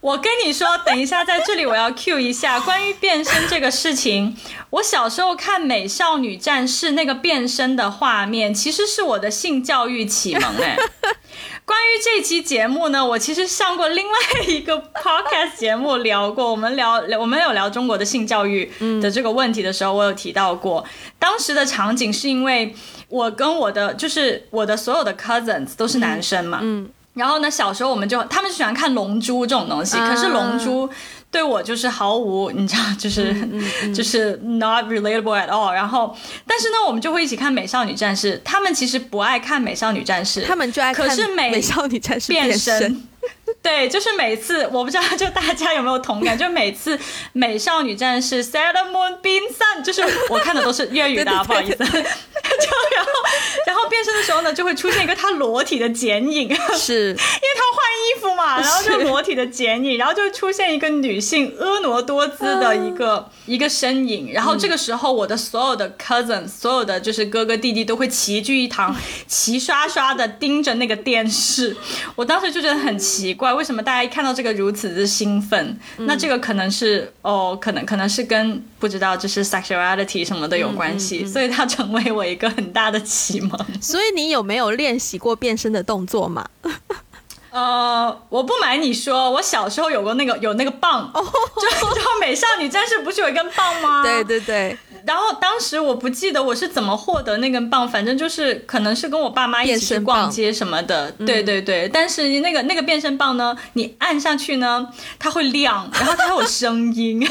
[0.00, 4.36] 我跟你说，等一下，在这里我要 cue 一下关于变身这个事情。
[4.70, 10.78] 我小时候看《美少女战士》那个变身的画面，其实是我的性教育启蒙哎。
[11.66, 14.14] 关于这期节目呢，我其实上过另外
[14.46, 20.82] 一个 podcast 节目聊过，我们聊我们有聊中国的性教育的这个问题的时候，我有提到过，
[21.18, 22.74] 当时的场景是因为
[23.08, 30.88] 我跟我的就是我的所有的 cousins 都是男生嘛，嗯，然后呢，小时候我们就他们喜欢看《龙珠》这种东西，可是《龙珠》。
[31.30, 33.34] 对我就是毫无，你知道，就是
[33.94, 35.72] 就是 not relatable at all。
[35.72, 43.02] 然后，但是呢，我们就会一起看《美少女战士》，他们其实不爱看《美少女战士》，他们就爱看《美少女战士》变身。
[43.60, 46.38] 对，就是每次我不知道，就大家有没有同感？
[46.38, 46.96] 就每次
[47.32, 51.76] 《美少女战士》 Sailor Moon Bin Sun，就是我看的都是粤语的，不好意思。
[51.76, 53.10] 就然后，
[53.66, 64.32] 然后变身的时候呢，就会出现一个她裸体的剪影，是因为她换衣服嘛， 然后就裸体的剪影，然后就出现一个女性婀娜多姿的一个一个身影。
[64.32, 71.76] 然后这个时候，我的所有的 cousins，所有的就是哥哥弟弟都会齐聚一堂，齐刷刷的盯着那个电视。
[72.16, 73.47] 我当时就觉得很奇怪。
[73.54, 75.78] 为什么大家一看到这个如此之兴奋？
[75.98, 83.58] 那这个可能是哦，可能可能是跟不知道就是 sexuality 什么的有关系，所以它成为我一个很大的启蒙。
[83.80, 86.48] 所以你有没有练习过变身的动作嘛？
[87.50, 94.02] 呃，我不瞒你说，我小时候有过那个有那个棒，就就美少女战士不是有一根棒吗？
[94.02, 94.76] 对对对。
[95.06, 101.10] 然后当时我不记得我是怎么获得那根棒，反正就是可能是跟我爸妈一起去逛街什么的。
[101.12, 107.26] 对对对，但是那个那个变身棒呢，你按上去呢，它会亮，然后它有声音，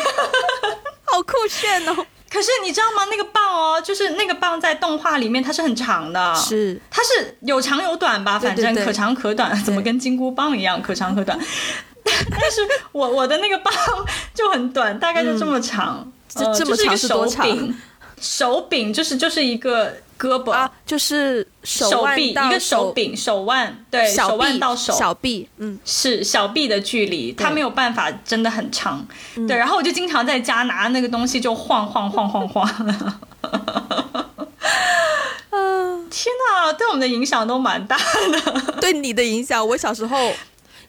[1.05, 2.05] 好酷炫哦！
[2.29, 3.05] 可是你知道吗？
[3.09, 11.37] 那个棒哦，就是那个棒在动画里面它是很长的，是它是有长有短吧，反正可长可短，怎么跟金箍棒一样可长可短？
[12.05, 12.61] 但是
[12.91, 13.73] 我我的那个棒
[14.33, 16.11] 就很短，大概就这么长。
[16.29, 17.47] 这这么长是多长？
[18.19, 29.05] 手柄就是就是一个胳膊啊，就是手臂一个手柄手腕，对，手腕到手小臂，嗯，是小臂的距离，它没有办法真的很长，
[29.47, 29.55] 对。
[29.55, 32.67] 然后我就经常在家拿那个东西就晃晃晃晃晃。
[35.51, 38.61] 嗯， 天哪，对我们的影响都蛮大的。
[38.81, 40.17] 对你的影响，我小时候，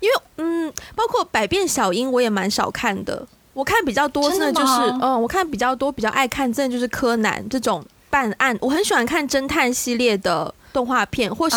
[0.01, 3.27] 因为嗯，包括百变小樱，我也蛮少看的。
[3.55, 8.57] 我看比较多，真的就是，嗯，我看比较多，比较爱看，真的就是柯南这种办案。
[8.61, 11.57] 我很喜欢看侦探系列的动画片，或是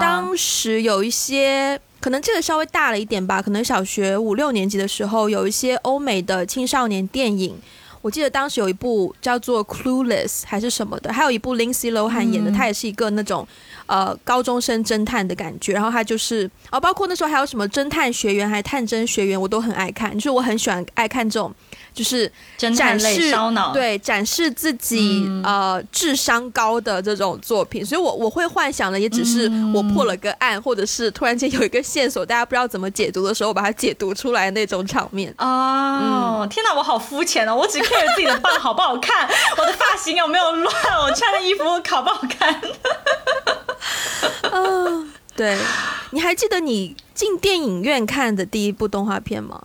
[0.00, 7.56] 当时有一些，可能这个稍微大了一点吧，可能小学五六年级的时候，有一些欧美的青少年电影。
[8.02, 13.46] 我记得当时有一部叫做《Clueless》还是什么的，还有一部 Lindsay Lohan 演的，他也是一个那种。
[13.86, 21.52] 呃，高中生侦探的感觉，然后他就是哦，包括那时候还有什么侦探学员，还探侦学员，我都很爱看，就是我很喜欢爱看这种，
[21.92, 23.32] 就是展示
[23.72, 35.34] 对展示自己呃智商高的这种作品，所以我我会幻想的也只是我破了个案，或者是突然间有一个线索，大家不知道怎么解读的时候，把它解读出来那种场面。
[35.38, 42.60] 哦，天哪，我好肤浅哦，我只 care 自己的棒好不好看，我的发型有没有乱，我穿的衣服好不好看。
[44.52, 45.58] 嗯，对，
[46.10, 49.60] 你还记得你进电影院看的第一部动画片吗？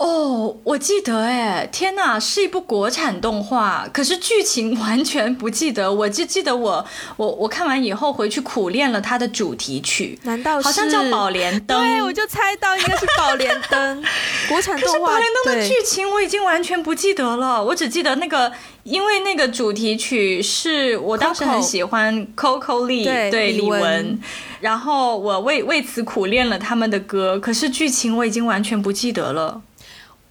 [0.00, 5.92] 哦，我记得，哎，天哪，是一部国产动画，可是剧情完全不记得。
[5.92, 6.82] 我就记得我，
[7.18, 11.78] 我，我看完以后回去苦练了它的主题曲，难道好像叫《宝莲灯》？
[11.84, 14.02] 对，我就猜到应该是《宝莲灯》。
[14.48, 18.50] 国产动画，《宝莲灯》的剧情我已经完全不记得了，我只记得那个。
[18.82, 24.16] 因为那个主题曲是我当时很喜欢 Coco Lee 对李玟，
[24.60, 29.60] 然后我为为此苦练了他们的歌，可是剧情我已经完全不记得了，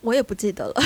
[0.01, 0.73] 我也不记得了。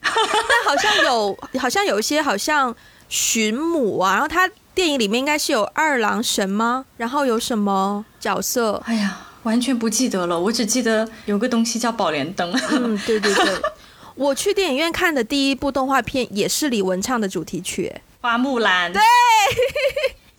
[0.00, 2.74] 但好像有，好像有一些好像
[3.08, 6.84] 寻母啊，然后他电影里面应该是有二郎神吗？
[6.96, 8.82] 然后有什么角色？
[8.86, 12.52] 哎呀，完全不记得了，我只记得有个东西叫宝莲灯。
[12.70, 13.44] 嗯，对对对。
[14.14, 18.92] 我去电影院看的第一部动画片也是李玟唱的主题曲，《花木兰》。
[18.94, 19.02] 对，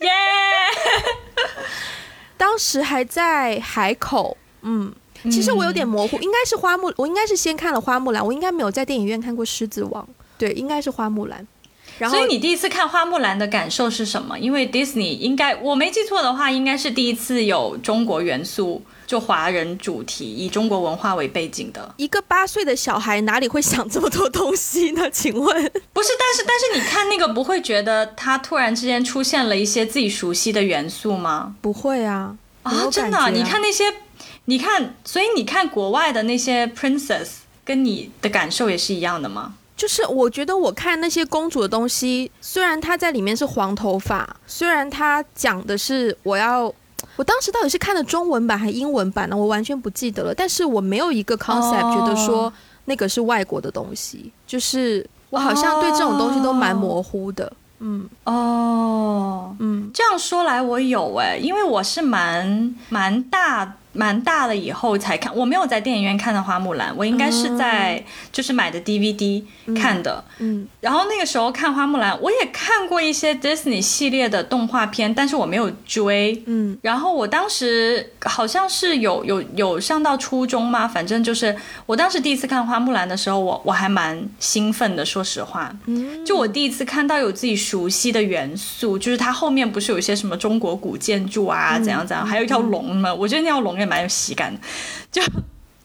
[0.08, 0.12] 耶！
[2.38, 10.06] 当时还在海口，嗯，其实我有点模糊，应该是花木，我应该是先看了花木兰，我应该没有在电影院看过狮子王，
[10.38, 11.46] 对，应该是花木兰。
[11.98, 14.38] 然后，所以你第一次看花木兰的感受是什么？
[14.38, 18.82] 因为 Disney 应该我没记错的话，应该是第一次有中国元素。
[19.06, 25.08] 就华人主题，以中国文化为背景的一个八岁的小孩哪里会想这么多东西呢？
[25.14, 31.54] 请问不是，但是但是你看那个不会觉得他突然之间出现了一些自己熟悉的元素吗？
[31.60, 33.84] 不会啊啊，真的，你看那些，
[34.46, 37.28] 你看，所以你看国外的那些 princess，
[37.64, 39.54] 跟你的感受也是一样的吗？
[39.76, 46.72] 就是我觉得我看那些公主的东西，虽然她在里面是黄头发，虽然她讲的是我要。
[47.16, 49.36] 我当时到底是看的中文版还是英文版呢？
[49.36, 50.34] 我完全不记得了。
[50.34, 52.52] 但是我没有一个 concept 觉得说
[52.84, 57.50] 那个是外国的东西，就是我好像对这种东西都蛮模糊的。
[57.78, 63.76] 嗯，哦，嗯，这样说来我有哎，因为我是蛮蛮大。
[63.96, 69.42] 蛮大了以后才看，我没有在电影院看的花木兰，我应该是在就是买的 DVD
[69.74, 70.22] 看的。
[70.38, 76.42] 嗯，然后那个时候看花木兰，我也看过一些 Disney 系列的动画片，但是我没有追。
[76.46, 81.56] 嗯，然后我当时好像是有有有上到初中嘛，反正就是
[81.86, 85.74] 我当时第一次看花木兰的时候，我我还蛮兴奋的，说实话。
[85.86, 93.85] 嗯，就我第一次看到有自己熟悉的元素，就是它后面不是有一些什么中国古建筑啊，怎样怎样，还有一条龙嘛，我觉得那条龙也。
[93.86, 94.60] 蛮有喜感的，
[95.10, 95.22] 就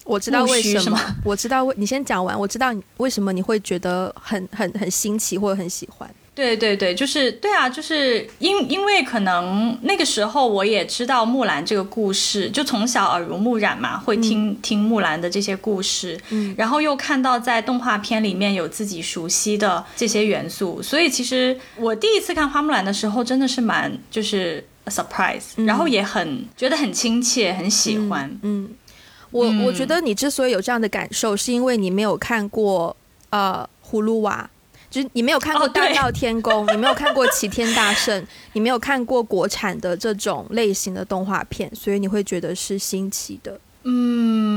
[0.04, 6.10] 我知道为什么，我知道为你先讲完，我知道你为什么你会觉得很很很新奇或者很喜欢。
[6.34, 24.66] 对对对，就是对啊，就是因因为可能那个时候我也知道木兰这个故事，就从小耳濡目染嘛，会听听木兰的这些故事，嗯，然后又看到在动画片里面有自己熟悉的这些元素，所以其实我第一次看花木兰的时候，真的是蛮就是。
[24.86, 28.30] surprise，然后也很觉得很亲切，很喜欢。
[28.42, 28.70] 嗯，
[29.32, 32.96] 我我觉得你之所以有这样的感受，是因为你没有看过
[33.30, 34.50] 呃葫芦娃，
[34.90, 43.60] 就是你没有看过大闹天宫， 你没有看过齐天大圣，你没有看过国产的这种类型的动画片，所以你会觉得是新奇的。
[43.84, 44.51] 嗯，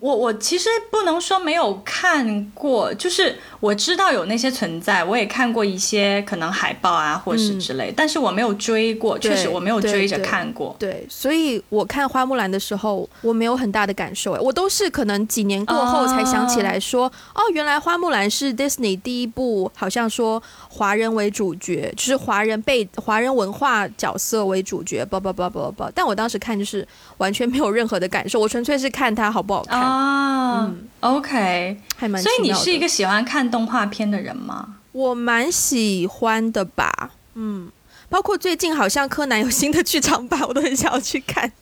[0.00, 10.76] 我我其实不能说没有看过，就是我知道有那些存在，我也看过一些可能海报啊，或是之类，但是我没有追过，确实我没有追着看过。
[10.78, 28.66] 对，所以我看花木兰的时候，我没有很大的感受，哎，我都是可能几年过后才想起来说，哦，原来花木兰是 Disney 第一部，好像说华人为主角，就是华人被华人文化角色为主角，不不不不不，但我当时看就是完全没有任何的感受，我纯。
[28.66, 32.22] 粹是看它好不好看啊？OK，还蛮。
[32.22, 34.76] 所以你是一个喜欢看动画片的人吗？
[34.92, 37.10] 我蛮喜欢的吧。
[37.34, 37.70] 嗯，
[38.08, 41.52] 包括最近好像柯南有新的剧场版，我都很想要去看。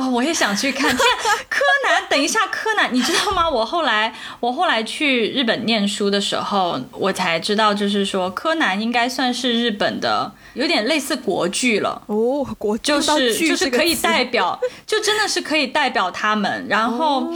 [0.00, 0.88] 哦，我也想去看。
[0.88, 0.98] 天，
[1.48, 3.48] 柯南，等一下，柯南，你知道吗？
[3.48, 10.32] 我后来，我后来去日本念书的时候，我才知道，就是说，柯南应该算是日本的。
[10.54, 16.66] 有点类似国剧了哦，国就是就是可以代表，就真的是可以代表他们。
[16.68, 17.32] 然后，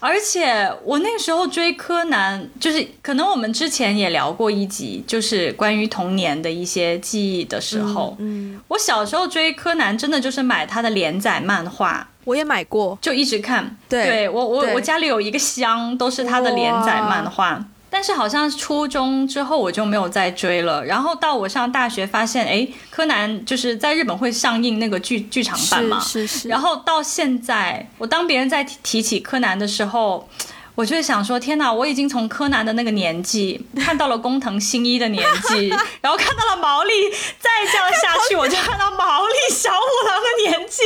[0.00, 8.16] 而且我那个时候追柯南，就是可能我们之前也聊过一集，就是关于童年的一些记忆的时候。
[8.18, 13.76] 嗯，我小时候追柯南，真的就是买他的连载漫画，我也买过，就一直看。
[13.88, 17.64] 对，我我我家里有一个箱，都是他的连载漫画。
[17.88, 26.48] 但是好像初中之后我就没有再追了，然后到我上大学发现，哎，柯南就是在日本会上映那个剧剧场版嘛，是是是。
[26.48, 30.28] 然后到现在，我当别人在提起柯南的时候，
[30.74, 35.68] 我就会想说，天哪，我已经从柯南的那个年纪看到了工藤新一的年纪，
[36.02, 36.92] 然后看到了毛利，
[37.38, 40.82] 再这样下去，我就看到毛利小五郎的年纪。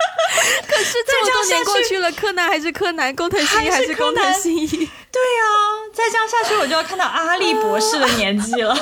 [0.66, 4.66] 可是这么多年过去了，柯南还是柯南，工藤新一还是工藤新一。
[4.66, 4.88] 对呀，
[5.92, 8.74] 再这样下去，我就要看到阿笠博士的年纪了。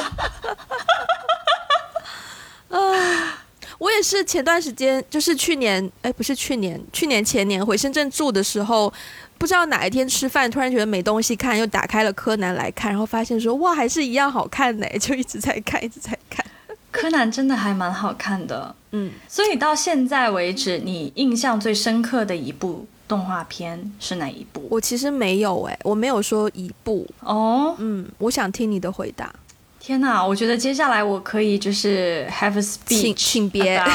[2.69, 3.39] 啊，
[3.79, 8.93] 我也是前段时间，就是去年，哎，不是去年，去年前年回深圳住的时候，
[9.39, 16.45] 不知道哪一天吃饭，突然觉得没东西看，又打开了柯南来看，然后发现说，哇，还是一样好看呢，就一直在看，一直在看。
[16.91, 22.87] 柯南真的还蛮好看的，嗯，所以到现在为止，你印象最深刻的一部。
[23.09, 24.69] 动画片是哪一部？
[24.71, 27.75] 我其实没有哎，我没有说一部哦。
[27.79, 29.33] 嗯，我想听你的回答。
[29.81, 33.83] 天哪，我觉得接下来我可以就是 have a speech，请请别。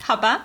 [0.00, 0.42] 好吧，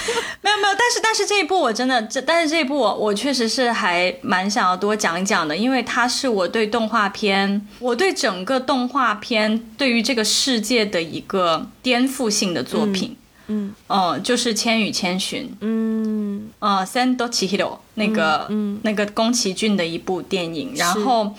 [0.42, 13.16] 没有没有，但是但是这一部我真的这，但是这一部我我确实是还蛮想要多讲一讲的，因为它是我对动画片，我对整个动画片对于这个世界的一个颠覆性的作品。
[13.48, 15.44] 嗯，嗯，就是《千与千寻》。
[15.60, 20.72] 嗯，呃，Sendo Chihiro 那个，嗯，那个宫崎骏的一部电影。
[20.76, 21.34] 然后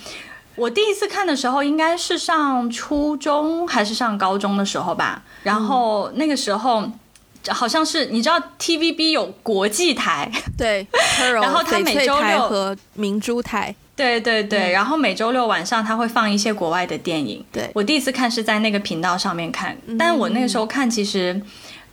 [0.55, 5.23] 我第一次看的时候，应该是上初中还是上高中的时候吧。
[5.43, 6.91] 然后那个时候。
[7.49, 10.85] 好像是你知道 TVB 有国际台，对，
[11.33, 17.43] 然后它每周六和明珠台，对对对，然后每周六晚上它会放一些国外的电影。
[17.51, 17.69] 对。
[17.73, 21.41] 我第一次看是在那个频道上面看，但我那个时候看其实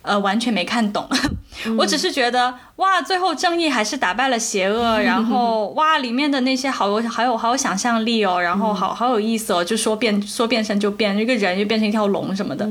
[0.02, 1.08] 呃完全没看懂，
[1.78, 12.68] 我只是觉得哇，最后正义还是打败了邪恶， 然后哇里面的那些好有好有好有想象力哦，然后好好有意思哦，就说变说变身就变一个人，就变成一条龙什么的，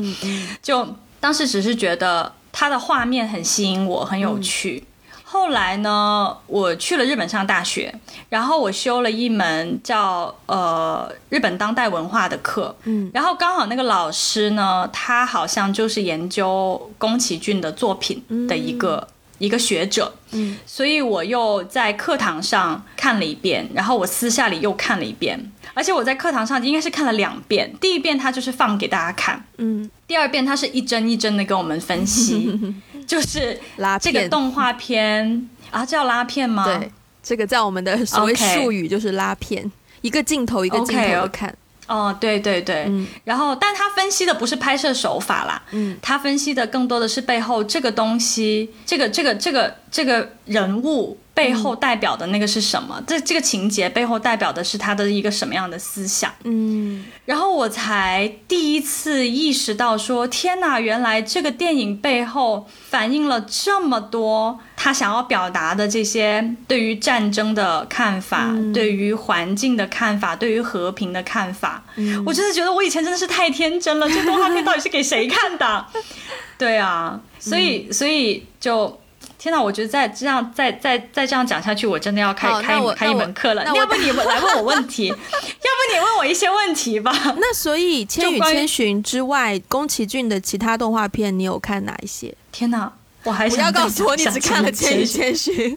[0.62, 0.88] 就
[1.20, 2.32] 当时只是觉得。
[2.52, 4.84] 它的画面很吸引我，很有趣。
[5.30, 7.94] 后来呢，我去了日本上大学，
[8.30, 12.74] 然后我修了一门叫呃日本当代文化的课。
[12.86, 19.06] 嗯，然后刚好那个老师呢，他好像就是研究宫崎骏的作品的一个
[19.38, 20.14] 一个学者。
[20.32, 25.52] 嗯，所以我又在课堂上看了一遍，然后我私下里又看了一遍。
[25.74, 32.52] 而且我在课堂上应该是看了两遍，第一遍他就是放给大家看，嗯，第二遍他是一帧一帧的跟我们分析，
[33.06, 36.66] 就是拉这个动画片啊，叫拉片吗？
[36.66, 39.72] 对，这个在我们的所谓术语就是拉片，
[40.02, 41.56] 一个镜头一个镜头看。
[41.88, 42.90] 哦，对对对，
[43.24, 51.18] 然后，但他分析的不是拍摄手法啦，嗯，他分析的更多的是背后这个东西，这个这个这个这个人物。
[51.38, 53.00] 背后代表的那个是什么？
[53.06, 56.34] 这这个情节背后代表的是他的一个什么样的思想？
[56.46, 71.84] 嗯，然后我才第一次意识到，说天哪，原来这个电影背后反映了这么多他想要表达的这些对于战争的看法，对于环境的看法，对于和平的看法。
[72.26, 75.86] 我真的觉得我以前真的是太天真了，这动画片到底是给谁看的？
[76.58, 79.00] 对啊，所以所以就。
[79.40, 83.64] 天哪，我觉得再这样再再再这样讲下去，我真的要开开开一门课了。
[83.64, 87.12] 要不你 来问我问题，要不你问我一些问题吧。
[87.38, 92.34] 那所以《千与千寻》之外，宫崎骏的其他动画片，你有看哪一些？
[92.52, 92.92] 天哪，
[93.24, 95.76] 我还不要告诉我你只看了《千与千寻》。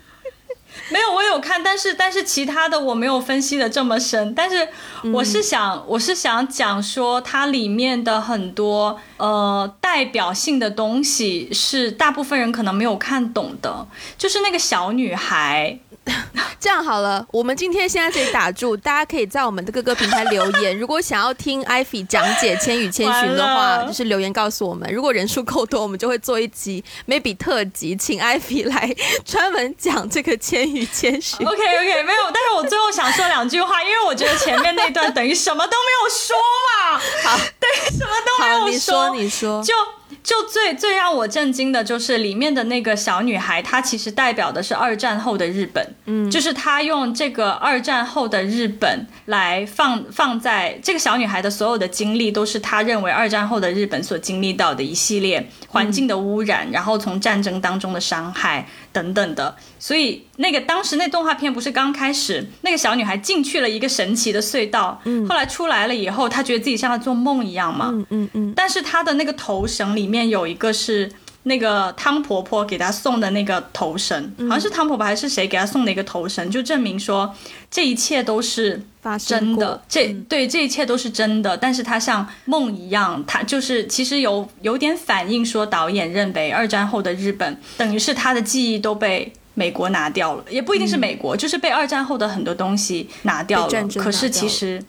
[0.91, 4.35] 没有，我有看，但是但是其他的我没有分析的这么深。
[4.35, 4.69] 但是
[5.13, 13.87] 我是想，我是想讲说，它里面的很多呃代表性的东西是大部分人可能没有看懂的，
[14.19, 15.79] 就是那个小女孩。
[16.61, 20.77] 这样好了，我们今天现在这里打住，大家可以在我们的各个平台留言。
[20.79, 24.93] 如果想要听艾菲讲解《千与千寻》的话，就是留言告诉我们。
[24.93, 28.95] 如果人数够多，我们就会做一集 maybe 特辑，请艾菲来
[29.25, 31.47] 专门讲这个《千与千寻》。
[31.49, 37.01] OK OK，没有，但是我最后想说两句话，因为我觉得前面那段等于什么都没有说嘛。
[37.25, 38.71] 好，对，什么都没有说。
[38.71, 39.75] 你说，你说，就。
[40.23, 58.67] 就最最让我震惊的就是里面的那个小女孩，她其实代表的是二战后的日本，嗯，就是她用这个二战后的日本来放放在这个小女孩的所有的经历，都是她认为二战后的日本所经历到的一系列环境的污染，然后从战争当中的伤害。
[58.93, 71.11] 等等的，所以那个当时那动画片不是刚开始，那个小女孩进去了一个神奇的隧道，嗯，后来出来了以后，她觉得自己像在做梦一样嘛，嗯嗯嗯，但是她的那个头绳里面有一个是。
[71.45, 77.35] 那个汤婆婆给她送的那个头绳，好像是汤婆婆还是谁给她送的一个头绳，就证明说
[77.71, 78.83] 这一切都是
[79.19, 79.83] 真的。
[79.89, 93.89] 这对这一切都是真的，但是它像梦一样，它就是其实有有点反映说，导演认为二战后的日本等于是他的记忆都被美国拿掉了，也不一定是美国，就是被二战后的很多东西拿掉了。
[93.97, 94.83] 可是其实。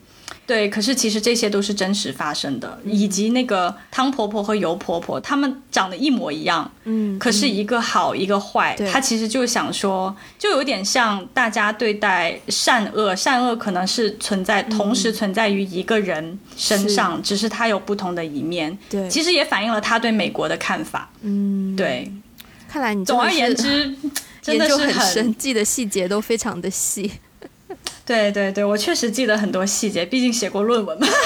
[0.52, 22.12] 对，可是其实这些都是真实发生的，以及那个汤婆婆和油婆婆，她们长得一模一样，嗯，可是一个好一个坏，她其实就想说，就有点像大家对待善恶，善恶可能是存在同时存在于一个人身上，只是他有不同的一面，对，其实也反映了他对美国的看法，嗯，对，
[22.68, 23.96] 看来你总而言之，
[24.44, 27.10] 真的是很深，记的细节都非常的细。
[28.06, 31.08] 对对对，我确实记得很多细节，毕竟写过论文嘛。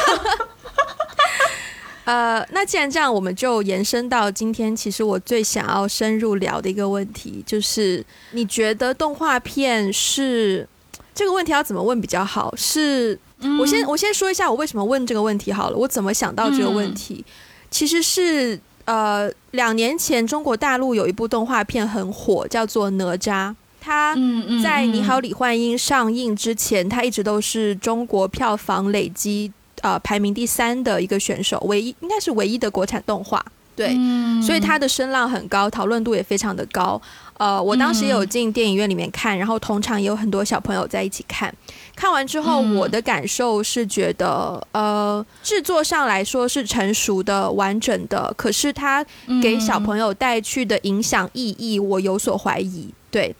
[2.05, 10.67] 呃，那既然这样，我们就延伸到今天，其实我最想要深入聊的一个问题，就是你觉得动画片是
[11.15, 12.53] 这个问题要怎么问比较好？
[12.55, 13.17] 是
[13.59, 17.25] 我先我先说一下我为什么问这个问题好了，我怎么想到这个问题，
[17.71, 23.49] 其实是呃，两年前中国大陆有一部动画片很火，叫做《哪吒》。
[23.85, 24.15] 它
[24.63, 33.45] 在《你好，李焕英》上映之前，它一直都是中国票房累积呃排名第三的一个选手，唯一应该是唯一的国产动画。
[33.75, 33.95] 对，
[34.41, 36.99] 所以它的声浪很高，讨论度也非常的高。
[37.37, 41.53] 呃，我当时也有进电影院里面看，然后同场也有很多小朋友在一起看。
[41.95, 49.05] 看完之后，我的感受是觉得，呃，制作上来说是成熟的、完整的，可是它
[49.43, 52.89] 给小朋友带去的影响意义，我有所怀疑。
[53.11, 53.35] 对。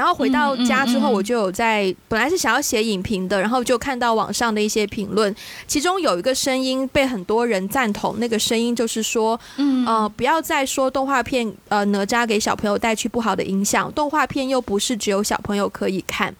[0.00, 5.34] 然后回到家之后，我就有在本来是想要写影评的，然后就看到网上的一些评论，
[5.66, 9.38] 其中有一个声音被很多人赞同，那个声音就是说，
[9.86, 16.34] 呃，不要再说动画片呃哪吒给小朋友带去不好的影响，动画片又不是只有小朋友可以看，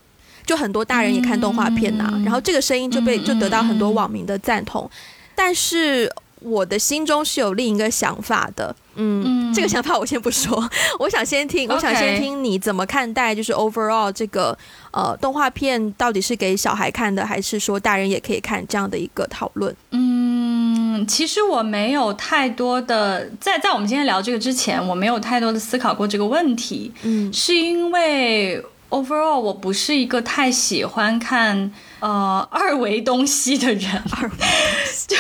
[0.47, 2.11] 就很多大人也看动画片呐。
[2.25, 4.91] 然后这个声音就被就得到很多网民的赞同，
[5.35, 6.11] 但是。
[6.41, 10.69] 我的心中是有另一个想法的，嗯，这个想法我先不说，
[10.99, 14.57] 我想先听，我想先听你怎么看待，就是 overall 这个
[14.91, 19.75] 呃动画片到底是给小孩看的，还是说大人也可以看这样的一个讨论？
[19.91, 31.71] 嗯，其实我没有太多的在在我们今天聊这个之前，我没有太多的思考过这个问题，嗯，是因为 overall 我不是一个太喜欢看。
[32.01, 33.91] 呃，二维东西的人，
[34.21, 34.37] 二维
[35.07, 35.17] 就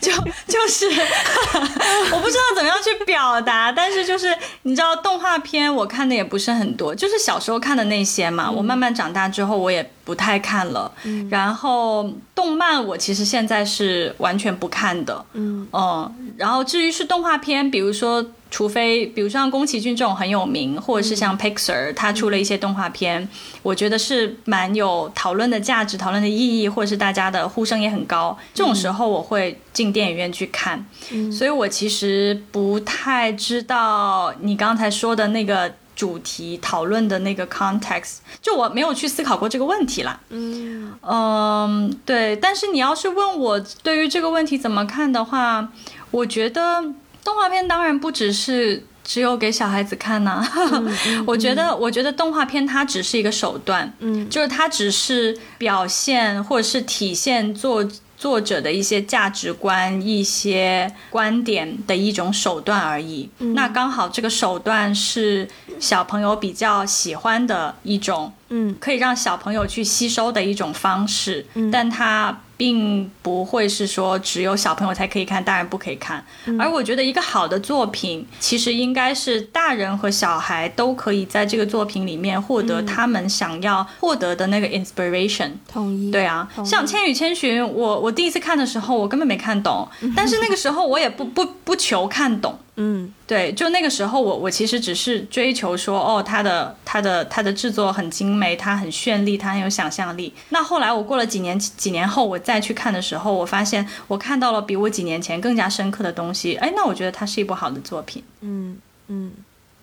[0.00, 0.12] 就
[0.46, 0.86] 就是，
[2.12, 8.50] 我不知道怎么样去表达，但是就是你知道，动画片我看的也不是很多，就是小时候看的那些嘛。
[8.50, 10.90] 我慢慢长大之后，我也不太看了。
[11.30, 15.24] 然后动漫我其实现在是完全不看的。
[15.32, 18.24] 嗯嗯，然后至于是动画片，比如说。
[18.48, 23.28] 除非，比如像宫崎骏这种很有名，或者是像 Pixar，他出了一些动画片，
[23.62, 28.38] 我觉得是蛮有讨论的价值、讨论的意义，或者是大家的呼声也很高。
[28.54, 30.86] 这种时候，我会进电影院去看。
[31.32, 40.20] 所以我其实不太知道你刚才说的那个主题讨论的那个 context，就我没有去思考过这个问题啦。
[40.30, 42.36] 嗯嗯，对。
[42.36, 45.68] 但是你要是问我对于这个问题怎么看的话，
[46.12, 46.94] 我觉得。
[47.26, 50.46] 动画片当然不只是只有给小孩子看呐，
[51.26, 57.84] 我觉得，我觉得动画片它只是一个手段，嗯，就是它只是表现或者是体现作
[58.16, 63.28] 作者的一些价值观、一些观点的一种手段而已。
[63.38, 65.48] 那刚好这个手段是
[65.80, 72.40] 小朋友比较喜欢的一种，嗯，可以让小朋友去吸收的一种方式，但它。
[72.56, 76.24] 并不会是说只有小朋友才可以看，大人不可以看。
[76.58, 85.50] 而我觉得一个好的作品，其实应该是大人和小孩都可以在这个作品里面获得他们想要获得的那个 inspiration。
[85.70, 86.10] 同意。
[86.10, 92.58] 对啊，像《千与千寻》，我我第一次看的时候，我根本没看懂，但是那个时候我也不不不求看懂。
[92.78, 100.32] 嗯，对，就那个时候，我我其实只是追求说，哦，它的它的它的制作很精美，它很绚丽，它很有想象力。
[100.50, 106.54] 那后来我过了几年几年后，我再去看的时候，我发现我看到了比我几年前更加深刻的东西。
[106.54, 108.22] 哎，那我觉得它是一部好的作品。
[108.42, 109.32] 嗯嗯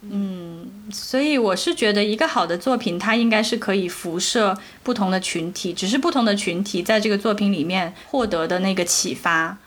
[0.10, 9.58] 嗯，所以我是觉得一个好的作品，它应该是可以辐射不同的群体，只是不同的群体在这个作品里面获得的那个启发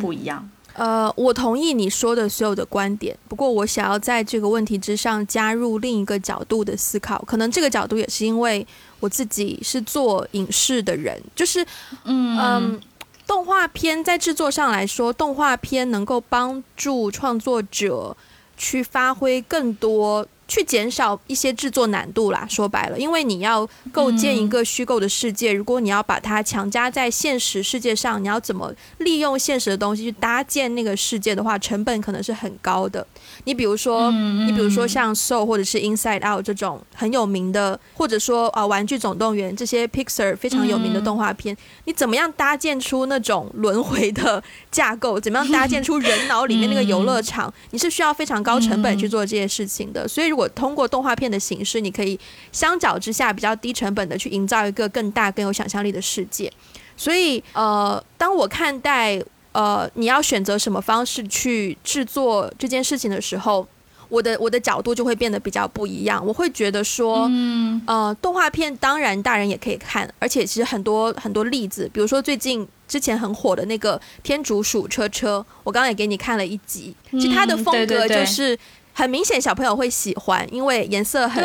[0.00, 0.48] 不一样。
[0.74, 7.24] 呃，我同意你说的所有的观点，不过我想要在这个问题之上加入另一个角度的思考。
[7.26, 8.66] 可能这个角度也是因为
[9.00, 11.64] 我自己是做影视的人，就是，
[12.04, 12.80] 嗯，
[13.26, 18.16] 动画片在制作上来说，动画片能够帮助创作者
[18.56, 20.26] 去发挥更多。
[20.46, 33.06] 去减少一些制作难度啦，说白了，因为你要构建一个虚构的世界，如果你要把它强加在现实世界上，你要怎么利用现实的东西去搭建那个世界的话，成本可能是很高的。
[33.44, 45.20] 你比如说，你比如说像《Soul》或者是《Inside Out》这种很有名的，或者说啊，《玩具总动员》这些 Pixar 非常有名的动画片，你怎么样搭建出那种轮回的架构？
[45.20, 47.52] 怎么样搭建出人脑里面那个游乐场？
[47.70, 50.08] 你是需要非常高成本去做这些事情的。
[50.08, 52.18] 所以，如果通过动画片的形式，你可以
[52.50, 56.50] 相较之下比较低成本的去营造一个更大、更有想象力的世界。
[56.96, 59.20] 所以，呃，当我看待
[59.54, 63.66] 呃你要选择什么方式去制作这件事情的时候，
[64.08, 66.22] 我的我的角度就会变得比较不一样。
[66.26, 78.58] 我会觉得说，嗯，呃，动画片当然大人也可以看，而且其实很多很多例子，比如说最近之前很火的那个《天竺鼠车车》，我刚刚也给你看了一集，其实它的风格就是。
[78.96, 81.42] 很明显，小朋友会喜欢，因为颜色很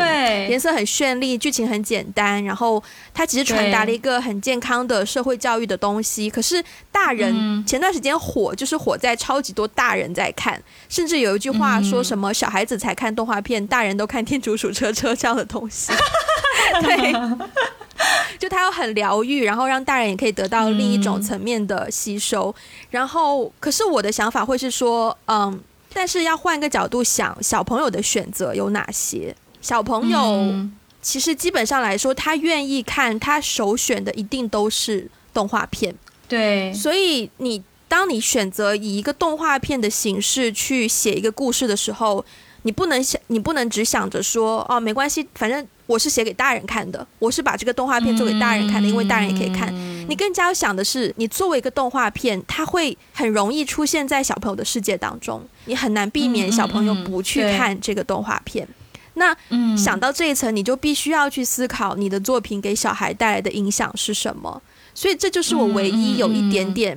[0.48, 2.80] 颜色很绚丽，剧情很简单，然后
[3.12, 6.30] 它其实传达了一个很健康的社会教育的东西。
[6.30, 15.92] 可是大人前段时间火，就是火在超级多大人在看，甚至有一句话说什么小孩子才看动画片，大人都看天竺鼠车车这样的东西。
[16.82, 17.12] 对，
[18.38, 22.54] 就它又很疗愈，然后让大人也可以得到另一种层面的吸收。
[22.90, 25.60] 然后，可是我的想法会是说，嗯。
[25.92, 29.34] 但是要换个角度想，小朋友的选择有哪些？
[29.60, 30.52] 小朋友
[31.02, 35.94] 其实基本上来说，他愿意看，他首选的一定都是动画片。
[36.28, 42.24] 对，所以你当你选择以一个动画片的形式去写一个故事的时候，
[42.62, 45.66] 你不能想，你不能只想着说，哦，没关系，反正。
[45.90, 49.74] 我是写给大人看的，我是把这个动画片做给大人看的，因为大人也可以看。
[50.08, 58.68] 你更加要想的是，你作为一个动画片，它会很容易出现在小朋友的世界当中，你很难避免小朋友不去看这个动画片。
[59.14, 59.36] 那
[59.76, 64.62] 想到这一层，你就必须要去思考你的作品给小孩带来的影响是什么。
[64.94, 66.96] 所以这就是我唯一有一点点，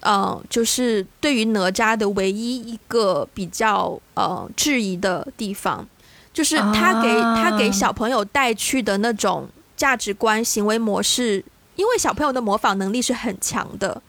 [0.00, 5.88] 呃，就是对于哪吒的唯一一个比较呃质疑的地方。
[6.36, 11.42] 就是他给他给小朋友带去的那种价值观、行为模式，
[11.76, 14.02] 因为小朋友的模仿能力是很强的，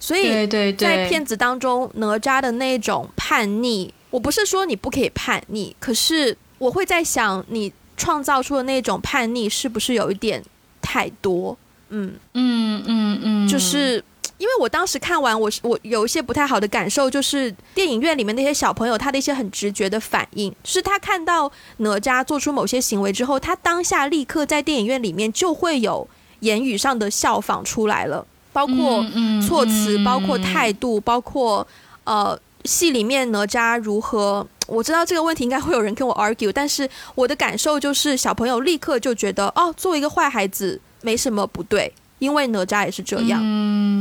[0.00, 0.46] 所以
[0.78, 10.42] 在片子当中，哪吒的那种叛逆，我不是说你不可以叛逆，可是我会在想，你创造出的那种叛逆是不是有一点
[10.80, 11.58] 太多？
[11.90, 14.02] 嗯嗯嗯嗯，就是。
[14.36, 26.06] 因为我当时看完，我是我有一些不太好的感受，就是电影院里面那些小朋友他的一些很直觉的反应，是他看到哪吒做出某些行为之后，他当下立刻在电影院里面就会有
[26.40, 29.04] 言语上的效仿出来了，包括
[29.46, 31.66] 措辞，包括态度，包括
[32.04, 41.92] 呃戏里面哪吒如何，我知道这个问题应该会有人跟我 argue，但是我的感受就是小朋友立刻就觉得哦，作为一个坏孩子没什么不对。
[42.18, 43.40] 因为哪吒也是这样，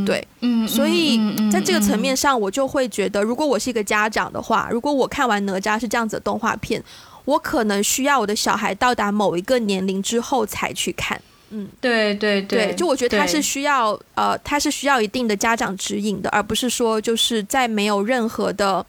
[0.05, 0.27] 对，
[0.67, 1.19] 所以
[1.51, 6.83] 在这个层面上，我就会觉得，如果我是一个家长的话，如果我看完哪吒是这样子的动画片，
[7.25, 11.21] 我可能需要我的小孩到达某一个年龄之后才去看。
[11.51, 18.83] 嗯，对对对，就我觉得他是需要呃，他是需要一定的家长指引的，而不是说就是在没有任何的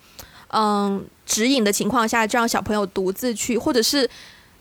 [0.52, 4.08] 嗯指引的情况下，就让小朋友独自去，或者是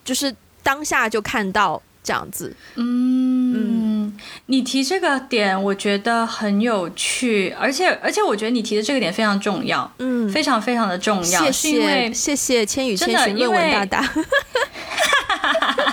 [0.04, 1.80] 就是当下就看到。
[2.08, 14.08] 这样子，嗯，你提这个点，我觉得很有趣，而且而且，我觉得你提的这个点非常重要，嗯，非常非常的重要，谢谢谢谢千与千寻论文大大。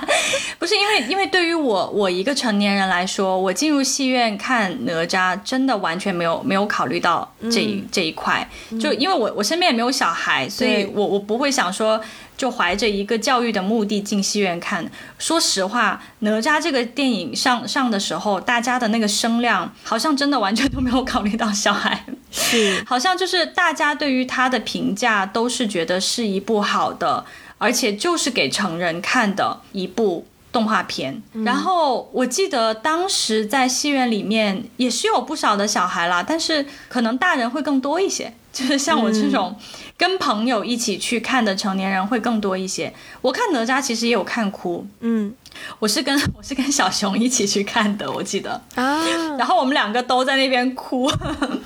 [0.58, 8.48] 不是因为，因为对于我我一个成年人来说，我进入戏院看哪吒，真的完全没有没有考虑到这这一块。
[8.80, 12.00] 就因为我我身边也没有小孩，所以我我不会想说，
[12.38, 14.90] 就怀着一个教育的目的进戏院看。
[15.18, 27.26] 说实话，哪吒这个电影上上的时候，大家的那个声量，好像真的完全都没有考虑到小孩，是 好像就是大家对于他的评价都是觉得是一部好的。
[27.58, 31.22] 而且就是给成人看的一部动画片。
[31.44, 38.34] 然后我记得当时在戏院里面也是有不少的小孩啦，但是可能大人会更多一些。
[38.56, 39.54] 就是像我这种
[39.98, 42.94] 跟朋友一起去看的成年人会更多一些。
[43.22, 45.34] 我看哪吒其实也有看哭，嗯，
[45.78, 49.06] 我是跟 我是跟小熊一起去看的，我记得啊。
[49.38, 51.12] 然后我们两个都在那边哭。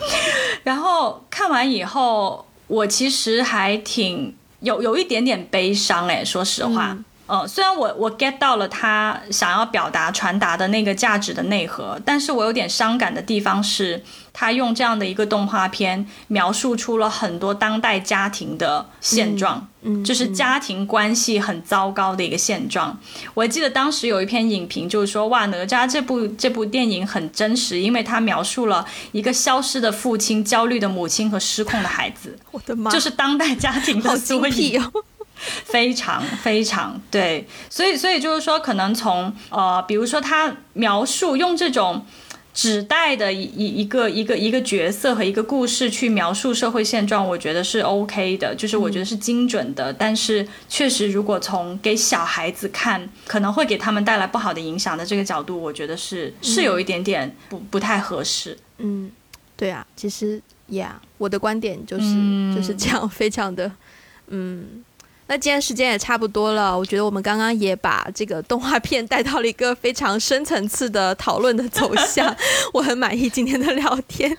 [0.65, 4.33] 然后看完以后，我其实还挺。
[4.61, 7.05] 有有一点点悲伤哎，说实话，嗯，
[7.47, 14.03] 虽然我我 get 到了他想要表达传达的那个价值的内核，但是我有点伤感的地方是。
[14.32, 22.97] 他用这样的一个动画片描述出了很多当代家庭的现状，嗯，就是家庭关系很糟糕的一个现状。
[23.34, 32.39] 我记得当时有一篇影评，就是说，哇，哪吒这部这部电影很真实，因为它描述了一个消失的父亲、焦虑的母亲和失控的孩子。
[32.51, 35.03] 我的妈，就是当代家庭的缩影哦，
[35.65, 37.47] 非常非常对。
[37.69, 42.05] 所以，所以就是说，可能从呃，比如说他描述用这种。
[42.51, 49.93] 指代的一一一个一个一个角色和一个故事去描述社会现状，我觉得是 OK 的，就是我觉得是精准的。
[49.93, 58.57] 但是确实，如果从给小孩子看可能会给他们带来不好的影响的这个角度，我觉得是是有一点点不不太合适。
[58.79, 59.09] 嗯，
[59.55, 62.03] 对啊，其实呀，我的观点就是
[62.53, 63.71] 就是这样，非常的
[64.27, 64.83] 嗯。
[65.32, 72.36] 那今天时间也差不多了，我觉得我们刚刚也把这个动画片带到了一个非常深层次的讨论的走向，
[72.73, 74.36] 我很满意今天的聊天。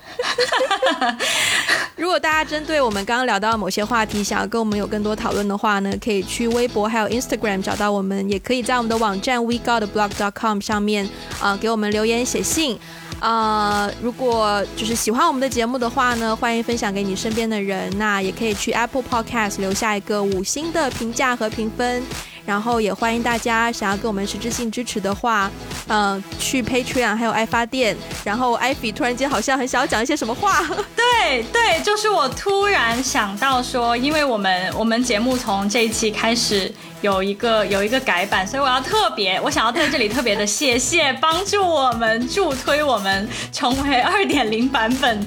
[1.95, 11.09] 如果大家针对我们刚刚聊到某些话题，想要跟我们有更多讨论的话呢，可以去微博还有 Instagram 找到我们，也可以在我们的网站 wegodblog.com 上面
[11.41, 12.76] 啊给我们留言写信。
[13.21, 17.91] 呃，如果就是喜欢我们的节目的话呢，欢迎分享给你身边的人。
[17.99, 22.03] 那也可以去 Apple Podcast 留下一个五星的评价和评分。
[22.47, 25.49] 然后也欢迎大家想要跟我们实质性支持的话，
[25.89, 27.97] 嗯，去 Patreon 还有爱发电。
[28.25, 30.61] 然后艾比突然间好像很想要讲一些什么话。
[30.97, 36.73] 对对，就是我突然想到说，因为我们我们节目从这一期开始。
[37.01, 45.26] 有一个有一个改版，所以我要特别，我想要在这里特别的谢谢帮助我们助推我们成为二点零版本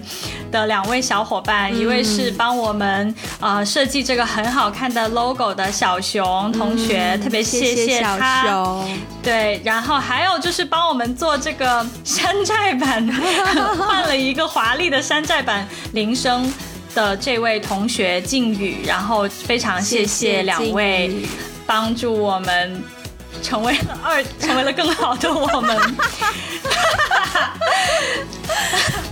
[0.51, 8.83] 的两位小伙伴，一位是帮我们呃设计这个很好看的 logo 的小熊同学，特别谢谢他。
[9.23, 13.07] 对，然后还有就是帮我们做这个山寨版，
[13.79, 16.53] 换了一个华丽的山寨版铃声
[16.93, 21.09] 的这位同学靖宇，然后非常谢谢两位。
[21.65, 22.83] 帮助我们
[23.41, 25.77] 成为了二，成为了更好的我们。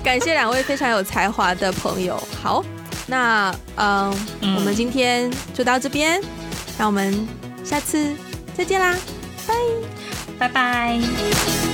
[0.04, 2.22] 感谢两位非常有才华的朋友。
[2.42, 2.64] 好，
[3.08, 4.12] 那嗯，
[4.56, 6.22] 我们今天就到这边，
[6.78, 7.28] 那我们
[7.64, 8.16] 下次
[8.58, 8.96] 再见啦，
[9.48, 9.54] 拜
[10.40, 11.71] 拜拜。